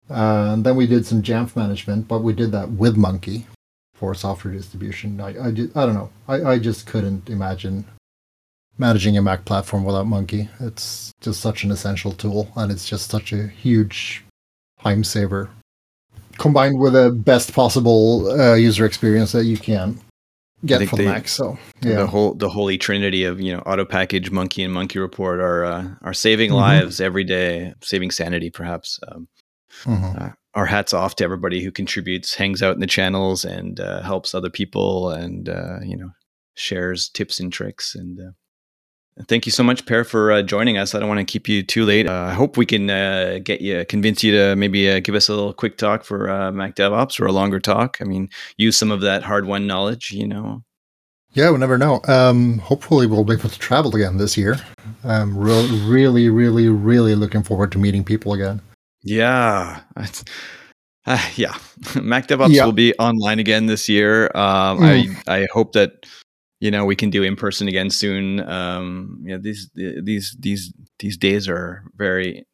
Uh, 0.08 0.52
and 0.52 0.64
then 0.64 0.76
we 0.76 0.86
did 0.86 1.06
some 1.06 1.22
Jamf 1.22 1.56
management, 1.56 2.06
but 2.06 2.20
we 2.20 2.32
did 2.32 2.52
that 2.52 2.70
with 2.70 2.96
Munki 2.96 3.46
for 3.94 4.14
software 4.14 4.54
distribution. 4.54 5.20
I 5.20 5.46
I, 5.46 5.50
did, 5.50 5.76
I 5.76 5.86
don't 5.86 5.94
know. 5.94 6.10
I, 6.28 6.52
I 6.52 6.58
just 6.58 6.86
couldn't 6.86 7.30
imagine 7.30 7.84
managing 8.78 9.16
a 9.16 9.22
Mac 9.22 9.44
platform 9.44 9.84
without 9.84 10.06
Munki. 10.06 10.48
It's 10.60 11.12
just 11.20 11.40
such 11.40 11.64
an 11.64 11.70
essential 11.70 12.12
tool, 12.12 12.52
and 12.56 12.70
it's 12.70 12.88
just 12.88 13.10
such 13.10 13.32
a 13.32 13.46
huge 13.46 14.24
time 14.82 15.04
saver 15.04 15.50
combined 16.40 16.80
with 16.80 16.94
the 16.94 17.12
best 17.12 17.52
possible 17.52 18.28
uh, 18.28 18.54
user 18.54 18.84
experience 18.84 19.30
that 19.32 19.44
you 19.44 19.56
can 19.56 20.00
get 20.64 20.88
for 20.88 20.96
the 20.96 21.04
Mac. 21.04 21.28
So 21.28 21.58
yeah, 21.82 21.96
the 21.96 22.06
whole 22.06 22.34
the 22.34 22.48
holy 22.48 22.78
trinity 22.78 23.24
of 23.24 23.40
you 23.40 23.54
know 23.54 23.60
auto 23.60 23.84
package, 23.84 24.30
Munki, 24.30 24.64
and 24.64 24.74
MunkiReport 24.74 25.38
are 25.38 25.64
uh, 25.64 25.88
are 26.02 26.14
saving 26.14 26.50
mm-hmm. 26.50 26.60
lives 26.60 27.00
every 27.00 27.24
day, 27.24 27.74
saving 27.82 28.10
sanity 28.10 28.50
perhaps. 28.50 28.98
Um, 29.06 29.28
mm-hmm. 29.84 30.22
uh, 30.22 30.30
our 30.54 30.66
hats 30.66 30.92
off 30.92 31.14
to 31.16 31.24
everybody 31.24 31.62
who 31.62 31.70
contributes, 31.70 32.34
hangs 32.34 32.60
out 32.60 32.74
in 32.74 32.80
the 32.80 32.86
channels, 32.86 33.44
and 33.44 33.78
uh, 33.78 34.02
helps 34.02 34.34
other 34.34 34.50
people, 34.50 35.10
and 35.10 35.48
uh, 35.48 35.78
you 35.82 35.96
know 35.96 36.10
shares 36.54 37.08
tips 37.08 37.38
and 37.38 37.52
tricks 37.52 37.94
and 37.94 38.18
uh, 38.18 38.32
Thank 39.28 39.46
you 39.46 39.52
so 39.52 39.62
much, 39.62 39.86
Per, 39.86 40.04
for 40.04 40.32
uh, 40.32 40.42
joining 40.42 40.78
us. 40.78 40.94
I 40.94 41.00
don't 41.00 41.08
want 41.08 41.18
to 41.18 41.30
keep 41.30 41.48
you 41.48 41.62
too 41.62 41.84
late. 41.84 42.06
Uh, 42.06 42.24
I 42.30 42.32
hope 42.32 42.56
we 42.56 42.66
can 42.66 42.88
uh, 42.88 43.38
get 43.42 43.60
you, 43.60 43.84
convince 43.86 44.22
you 44.22 44.32
to 44.32 44.56
maybe 44.56 44.90
uh, 44.90 45.00
give 45.00 45.14
us 45.14 45.28
a 45.28 45.34
little 45.34 45.52
quick 45.52 45.76
talk 45.76 46.04
for 46.04 46.30
uh, 46.30 46.52
Mac 46.52 46.74
DevOps 46.74 47.20
or 47.20 47.26
a 47.26 47.32
longer 47.32 47.60
talk. 47.60 47.98
I 48.00 48.04
mean, 48.04 48.30
use 48.56 48.76
some 48.76 48.90
of 48.90 49.00
that 49.02 49.22
hard 49.22 49.46
won 49.46 49.66
knowledge, 49.66 50.12
you 50.12 50.26
know. 50.26 50.62
Yeah, 51.32 51.50
we 51.50 51.58
never 51.58 51.78
know. 51.78 52.00
Um, 52.08 52.58
hopefully, 52.58 53.06
we'll 53.06 53.24
be 53.24 53.34
able 53.34 53.50
to 53.50 53.58
travel 53.58 53.94
again 53.94 54.16
this 54.16 54.36
year. 54.36 54.56
I'm 55.04 55.38
re- 55.38 55.80
really, 55.84 56.28
really, 56.28 56.68
really 56.68 57.14
looking 57.14 57.42
forward 57.42 57.70
to 57.72 57.78
meeting 57.78 58.04
people 58.04 58.32
again. 58.32 58.60
Yeah. 59.02 59.80
Uh, 61.06 61.28
yeah. 61.34 61.56
Mac 62.00 62.26
DevOps 62.26 62.50
yeah. 62.50 62.64
will 62.64 62.72
be 62.72 62.94
online 62.98 63.38
again 63.38 63.66
this 63.66 63.88
year. 63.88 64.26
Um, 64.34 64.80
mm. 64.80 65.22
I, 65.26 65.42
I 65.42 65.48
hope 65.52 65.72
that 65.72 66.06
you 66.60 66.70
know 66.70 66.84
we 66.84 66.94
can 66.94 67.10
do 67.10 67.22
in 67.22 67.36
person 67.36 67.68
again 67.68 67.90
soon. 67.90 68.40
Um, 68.48 69.18
you 69.22 69.30
know, 69.30 69.38
these 69.38 69.70
these 69.74 70.36
these 70.38 70.72
these 70.98 71.16
days 71.16 71.48
are 71.48 71.82
very 71.96 72.46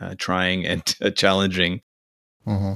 uh, 0.00 0.14
trying 0.18 0.66
and 0.66 0.82
uh, 1.02 1.10
challenging. 1.22 1.82
Mm-hmm. 2.46 2.74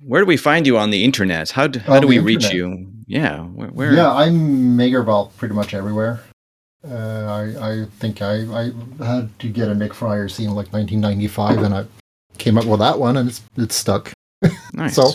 Where 0.00 0.20
do 0.20 0.26
we 0.26 0.36
find 0.36 0.66
you 0.66 0.78
on 0.78 0.90
the 0.90 1.04
internet? 1.04 1.50
How 1.50 1.66
do, 1.66 1.80
how 1.80 1.98
do 1.98 2.06
we 2.06 2.18
internet. 2.18 2.42
reach 2.44 2.52
you? 2.52 2.92
Yeah, 3.06 3.40
where, 3.40 3.68
where? 3.68 3.92
Yeah, 3.92 4.12
I'm 4.12 4.76
MagerValp 4.76 5.36
pretty 5.36 5.54
much 5.54 5.74
everywhere. 5.74 6.20
Uh, 6.88 6.94
I 6.94 7.70
I 7.70 7.84
think 7.98 8.22
I 8.22 8.44
I 8.52 8.72
had 9.04 9.36
to 9.40 9.48
get 9.48 9.68
a 9.68 9.74
Nick 9.74 9.94
Fryer 9.94 10.28
scene 10.28 10.50
like 10.50 10.72
1995, 10.72 11.58
and 11.62 11.74
I 11.74 11.86
came 12.38 12.56
up 12.56 12.66
with 12.66 12.78
that 12.78 12.98
one, 12.98 13.16
and 13.16 13.28
it's 13.28 13.42
it's 13.56 13.74
stuck. 13.74 14.12
Nice. 14.72 14.94
so 14.94 15.10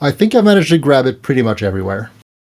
I 0.00 0.12
think 0.12 0.36
I 0.36 0.40
managed 0.40 0.68
to 0.68 0.78
grab 0.78 1.06
it 1.06 1.22
pretty 1.22 1.42
much 1.42 1.64
everywhere 1.64 2.12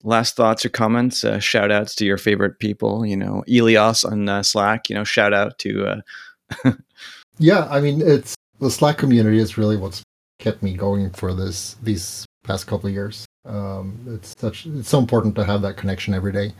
last 0.03 0.35
thoughts 0.35 0.65
or 0.65 0.69
comments? 0.69 1.23
Uh, 1.23 1.39
shout 1.39 1.71
outs 1.71 1.95
to 1.95 2.05
your 2.05 2.17
favorite 2.17 2.59
people 2.59 3.05
you 3.05 3.17
know 3.17 3.43
elias 3.47 4.03
on 4.03 4.29
uh, 4.29 4.43
slack 4.43 4.89
you 4.89 4.95
know 4.95 5.03
shout 5.03 5.33
out 5.33 5.57
to 5.59 5.85
uh... 5.85 6.71
yeah 7.39 7.67
i 7.69 7.79
mean 7.79 8.01
it's 8.01 8.35
the 8.59 8.69
slack 8.69 8.97
community 8.97 9.39
is 9.39 9.57
really 9.57 9.77
what's 9.77 10.03
kept 10.39 10.61
me 10.61 10.73
going 10.73 11.09
for 11.11 11.33
this 11.33 11.75
these 11.83 12.25
past 12.43 12.67
couple 12.67 12.89
years. 12.89 13.25
Um, 13.45 13.99
it's 14.07 14.35
such 14.37 14.65
it's 14.65 14.89
so 14.89 14.99
important 14.99 15.35
to 15.35 15.43
have 15.43 15.61
that 15.61 15.77
connection 15.77 16.13
every 16.13 16.31
day. 16.31 16.53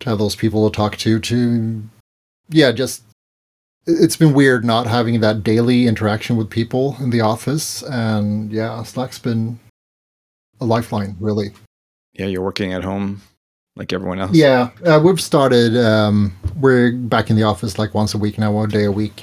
To 0.00 0.10
have 0.10 0.18
those 0.18 0.36
people 0.36 0.68
to 0.68 0.76
talk 0.76 0.96
to 0.98 1.20
to 1.20 1.82
yeah 2.48 2.72
just 2.72 3.02
it's 3.86 4.16
been 4.16 4.34
weird 4.34 4.64
not 4.64 4.86
having 4.86 5.20
that 5.20 5.42
daily 5.42 5.86
interaction 5.86 6.36
with 6.36 6.50
people 6.50 6.96
in 7.00 7.10
the 7.10 7.20
office. 7.20 7.82
And 7.82 8.52
yeah 8.52 8.82
slack's 8.82 9.18
been 9.18 9.58
a 10.60 10.64
lifeline 10.64 11.16
really 11.20 11.52
yeah, 12.20 12.26
you're 12.26 12.42
working 12.42 12.74
at 12.74 12.84
home 12.84 13.22
like 13.76 13.94
everyone 13.94 14.20
else. 14.20 14.34
Yeah, 14.34 14.70
uh, 14.84 15.00
we've 15.02 15.20
started. 15.20 15.74
Um, 15.74 16.36
we're 16.56 16.92
back 16.92 17.30
in 17.30 17.36
the 17.36 17.44
office 17.44 17.78
like 17.78 17.94
once 17.94 18.12
a 18.12 18.18
week 18.18 18.36
now, 18.36 18.52
one 18.52 18.68
day 18.68 18.84
a 18.84 18.92
week, 18.92 19.22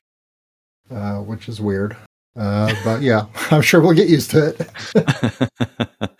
uh, 0.89 1.17
which 1.17 1.47
is 1.47 1.61
weird. 1.61 1.95
Uh, 2.35 2.73
but 2.83 3.03
yeah, 3.03 3.27
I'm 3.51 3.61
sure 3.61 3.81
we'll 3.81 3.93
get 3.93 4.09
used 4.09 4.31
to 4.31 4.55
it. 5.93 6.11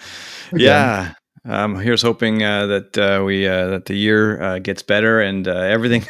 yeah. 0.54 1.14
Um, 1.46 1.80
here's 1.80 2.02
hoping 2.02 2.44
uh, 2.44 2.68
that 2.68 2.98
uh, 2.98 3.24
we 3.24 3.48
uh, 3.48 3.68
that 3.68 3.86
the 3.86 3.96
year 3.96 4.40
uh, 4.40 4.60
gets 4.60 4.84
better 4.84 5.20
and 5.22 5.48
uh, 5.48 5.54
everything 5.54 6.04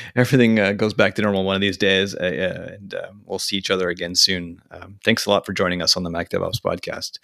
everything 0.16 0.58
uh, 0.58 0.72
goes 0.72 0.94
back 0.94 1.14
to 1.16 1.22
normal 1.22 1.44
one 1.44 1.54
of 1.54 1.60
these 1.60 1.76
days, 1.76 2.14
and 2.14 2.94
we'll 3.26 3.38
see 3.38 3.56
each 3.56 3.70
other 3.70 3.90
again 3.90 4.16
soon. 4.16 4.60
Um, 4.72 4.98
thanks 5.04 5.26
a 5.26 5.30
lot 5.30 5.46
for 5.46 5.52
joining 5.52 5.82
us 5.82 5.96
on 5.96 6.02
the 6.02 6.10
Mac 6.10 6.30
DevOps 6.30 6.60
podcast. 6.60 7.18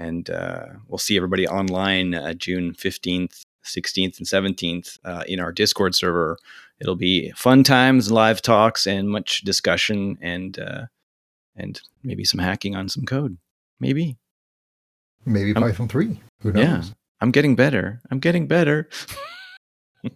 And 0.00 0.30
uh, 0.30 0.64
we'll 0.88 0.96
see 0.96 1.18
everybody 1.18 1.46
online 1.46 2.14
uh, 2.14 2.32
June 2.32 2.72
15th, 2.72 3.44
16th, 3.66 4.16
and 4.16 4.26
17th 4.56 4.98
uh, 5.04 5.24
in 5.28 5.38
our 5.40 5.52
Discord 5.52 5.94
server. 5.94 6.38
It'll 6.80 6.96
be 6.96 7.32
fun 7.32 7.64
times, 7.64 8.10
live 8.10 8.40
talks, 8.40 8.86
and 8.86 9.10
much 9.10 9.42
discussion, 9.42 10.16
and 10.22 10.58
uh, 10.58 10.86
and 11.54 11.78
maybe 12.02 12.24
some 12.24 12.40
hacking 12.40 12.74
on 12.74 12.88
some 12.88 13.04
code. 13.04 13.36
Maybe. 13.78 14.16
Maybe 15.26 15.52
Python 15.52 15.86
3. 15.86 16.18
Who 16.40 16.52
knows? 16.52 16.64
Yeah, 16.64 16.82
I'm 17.20 17.30
getting 17.30 17.54
better. 17.54 18.00
I'm 18.10 18.20
getting 18.20 18.46
better. 18.46 18.88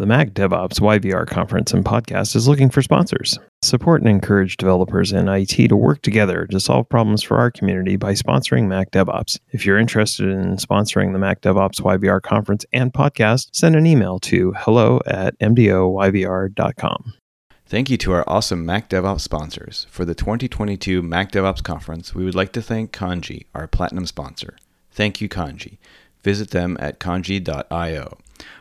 The 0.00 0.06
Mac 0.06 0.30
DevOps 0.30 0.80
YVR 0.80 1.26
conference 1.26 1.74
and 1.74 1.84
podcast 1.84 2.34
is 2.34 2.48
looking 2.48 2.70
for 2.70 2.80
sponsors. 2.80 3.38
Support 3.60 4.00
and 4.00 4.08
encourage 4.08 4.56
developers 4.56 5.12
and 5.12 5.28
IT 5.28 5.68
to 5.68 5.76
work 5.76 6.00
together 6.00 6.46
to 6.46 6.58
solve 6.58 6.88
problems 6.88 7.22
for 7.22 7.36
our 7.36 7.50
community 7.50 7.96
by 7.96 8.14
sponsoring 8.14 8.66
Mac 8.66 8.92
DevOps. 8.92 9.38
If 9.50 9.66
you're 9.66 9.78
interested 9.78 10.30
in 10.30 10.56
sponsoring 10.56 11.12
the 11.12 11.18
Mac 11.18 11.42
DevOps 11.42 11.82
YVR 11.82 12.22
conference 12.22 12.64
and 12.72 12.94
podcast, 12.94 13.50
send 13.52 13.76
an 13.76 13.86
email 13.86 14.18
to 14.20 14.54
hello 14.56 15.00
at 15.04 15.38
mdoyvr.com. 15.38 17.12
Thank 17.66 17.90
you 17.90 17.98
to 17.98 18.12
our 18.12 18.24
awesome 18.26 18.64
Mac 18.64 18.88
DevOps 18.88 19.20
sponsors. 19.20 19.86
For 19.90 20.06
the 20.06 20.14
2022 20.14 21.02
Mac 21.02 21.30
DevOps 21.30 21.62
conference, 21.62 22.14
we 22.14 22.24
would 22.24 22.34
like 22.34 22.52
to 22.52 22.62
thank 22.62 22.90
Kandji, 22.90 23.44
our 23.54 23.66
platinum 23.66 24.06
sponsor. 24.06 24.56
Thank 24.90 25.20
you, 25.20 25.28
Kandji. 25.28 25.76
Visit 26.22 26.52
them 26.52 26.78
at 26.80 27.00
kandji.io. 27.00 28.16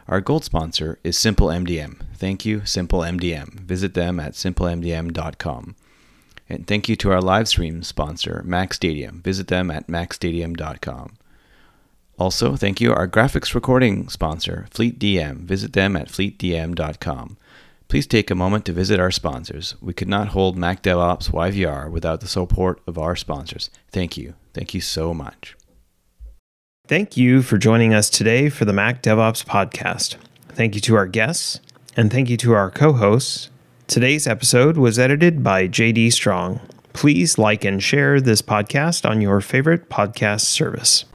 Our 0.08 0.22
gold 0.22 0.44
sponsor 0.44 1.00
is 1.04 1.18
Simple 1.18 1.48
MDM. 1.48 2.02
Thank 2.16 2.46
you, 2.46 2.66
Simple 2.66 3.02
MDM. 3.02 3.60
Visit 3.62 3.94
them 3.94 4.20
at 4.20 4.34
simplemdm.com. 4.34 5.76
And 6.50 6.66
thank 6.66 6.90
you 6.90 6.96
to 6.96 7.12
our 7.12 7.22
live 7.22 7.48
stream 7.48 7.84
sponsor, 7.84 8.42
Mac 8.44 8.74
Stadium. 8.74 9.22
Visit 9.22 9.48
them 9.48 9.70
at 9.70 9.88
macstadium.com. 9.88 11.18
Also, 12.18 12.56
thank 12.56 12.82
you 12.82 12.92
our 12.92 13.08
graphics 13.08 13.56
recording 13.56 14.10
sponsor, 14.10 14.68
FleetDM. 14.72 15.46
Visit 15.46 15.74
them 15.74 15.96
at 15.96 16.10
fleetdm.com. 16.10 17.38
Please 17.88 18.06
take 18.06 18.30
a 18.30 18.36
moment 18.36 18.66
to 18.66 18.74
visit 18.74 19.00
our 19.00 19.10
sponsors. 19.10 19.76
We 19.82 19.94
could 19.94 20.10
not 20.10 20.30
hold 20.30 20.58
Mac 20.58 20.84
DevOps 20.84 21.32
YVR 21.32 21.90
without 21.90 22.20
the 22.20 22.28
support 22.28 22.82
of 22.86 22.98
our 22.98 23.16
sponsors. 23.16 23.70
Thank 23.90 24.18
you. 24.18 24.34
Thank 24.54 24.74
you 24.74 24.82
so 24.82 25.14
much. 25.14 25.56
Thank 26.90 27.16
you 27.16 27.44
for 27.44 27.60
joining 27.60 27.94
us 27.94 28.10
today 28.10 28.50
for 28.50 28.66
the 28.66 28.74
Mac 28.74 29.04
DevOps 29.04 29.46
podcast. 29.46 30.16
Thank 30.48 30.74
you 30.74 30.82
to 30.82 30.96
our 30.96 31.06
guests, 31.06 31.60
and 31.96 32.12
thank 32.12 32.32
you 32.32 32.38
to 32.38 32.54
our 32.54 32.72
co 32.72 32.94
hosts. 32.94 33.52
Today's 33.86 34.26
episode 34.26 34.76
was 34.76 34.98
edited 34.98 35.44
by 35.44 35.68
JD 35.68 36.12
Strong. 36.12 36.60
Please 36.94 37.38
like 37.38 37.64
and 37.64 37.84
share 37.84 38.20
this 38.20 38.42
podcast 38.42 39.08
on 39.08 39.22
your 39.22 39.40
favorite 39.40 39.88
podcast 39.90 40.46
service. 40.46 41.06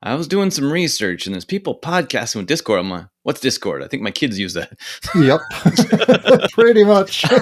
I 0.00 0.14
was 0.14 0.28
doing 0.28 0.52
some 0.52 0.70
research 0.70 1.26
and 1.26 1.34
there's 1.34 1.44
people 1.44 1.76
podcasting 1.76 2.36
with 2.36 2.46
Discord. 2.46 2.78
I'm 2.78 2.90
like, 2.90 3.06
what's 3.24 3.40
Discord? 3.40 3.82
I 3.82 3.88
think 3.88 4.04
my 4.04 4.12
kids 4.12 4.38
use 4.38 4.52
that. 4.52 4.78
Yep. 5.16 5.40
Pretty 6.52 6.84
much. 6.84 7.24